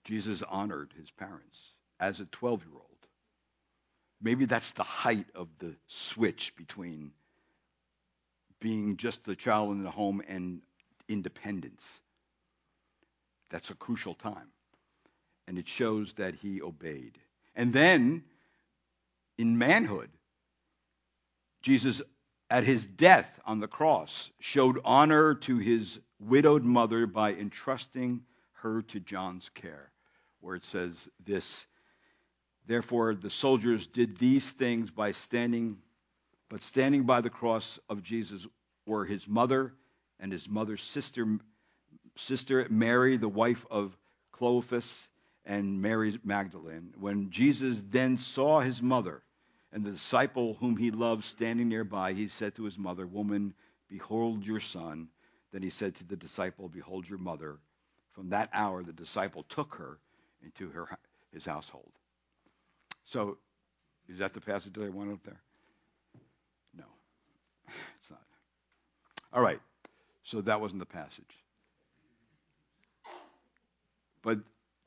[0.05, 2.85] Jesus honored his parents as a 12 year old.
[4.23, 7.13] Maybe that's the height of the switch between
[8.61, 10.61] being just the child in the home and
[11.09, 12.01] independence.
[13.51, 14.49] That's a crucial time.
[15.47, 17.19] And it shows that he obeyed.
[17.55, 18.25] And then,
[19.39, 20.11] in manhood,
[21.63, 22.03] Jesus,
[22.51, 28.23] at his death on the cross, showed honor to his widowed mother by entrusting
[28.53, 29.91] her to John's care,
[30.41, 31.67] where it says this
[32.67, 35.79] Therefore, the soldiers did these things by standing
[36.49, 38.47] but standing by the cross of Jesus
[38.87, 39.73] were his mother
[40.19, 41.39] and his mother's sister,
[42.17, 43.97] sister Mary, the wife of
[44.33, 45.09] Clopas,
[45.45, 46.95] and Mary Magdalene.
[46.99, 49.23] When Jesus then saw his mother
[49.73, 53.55] and the disciple whom he loved standing nearby, he said to his mother, Woman,
[53.89, 55.09] behold your son.
[55.53, 57.59] Then he said to the disciple, Behold your mother.
[58.13, 59.99] From that hour, the disciple took her
[60.43, 60.99] into her,
[61.33, 61.93] his household.
[63.05, 63.39] So,
[64.09, 65.41] is that the passage that I want up there?
[68.01, 68.21] It's not.
[69.33, 69.61] All right.
[70.25, 71.25] So that wasn't the passage.
[74.23, 74.39] But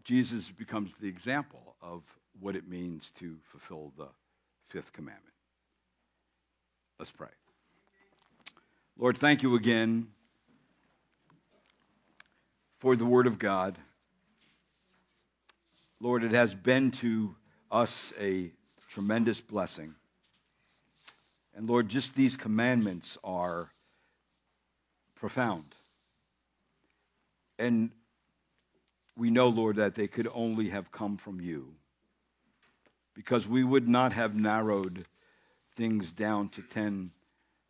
[0.04, 2.04] Jesus becomes the example of
[2.40, 4.08] what it means to fulfill the
[4.70, 5.34] fifth commandment.
[7.00, 7.30] Let's pray.
[8.98, 10.08] Lord, thank you again
[12.80, 13.78] for the Word of God.
[16.00, 17.36] Lord, it has been to
[17.72, 18.52] us a
[18.90, 19.96] tremendous blessing.
[21.56, 23.72] And Lord, just these commandments are
[25.16, 25.66] profound.
[27.60, 27.92] And
[29.18, 31.76] we know, Lord, that they could only have come from you
[33.14, 35.06] because we would not have narrowed
[35.76, 37.12] things down to 10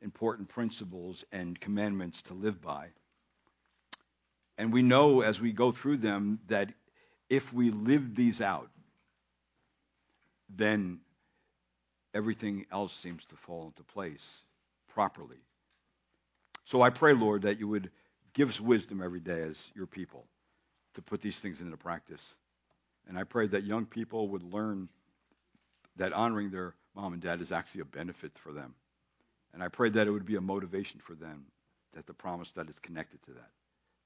[0.02, 2.88] important principles and commandments to live by.
[4.58, 6.72] And we know as we go through them that
[7.30, 8.70] if we live these out,
[10.49, 10.99] then
[12.14, 14.44] everything else seems to fall into place
[14.94, 15.38] properly.
[16.66, 17.90] So I pray, Lord, that you would
[18.34, 20.26] give us wisdom every day as your people
[20.94, 22.36] to put these things into practice.
[23.08, 24.90] And I pray that young people would learn
[25.98, 28.74] that honoring their mom and dad is actually a benefit for them.
[29.54, 31.46] And I pray that it would be a motivation for them,
[31.94, 33.50] that the promise that is connected to that,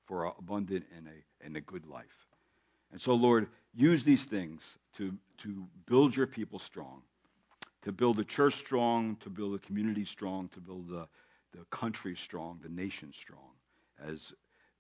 [0.06, 2.28] for an abundant and a, and a good life.
[2.92, 7.02] And so, Lord, use these things to, to build your people strong,
[7.86, 11.08] to build the church strong, to build the community strong, to build the,
[11.54, 13.52] the country strong, the nation strong,
[14.04, 14.34] as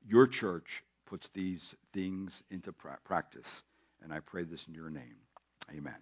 [0.06, 3.62] your church puts these things into pra- practice.
[4.04, 5.18] And I pray this in your name.
[5.72, 5.96] Amen.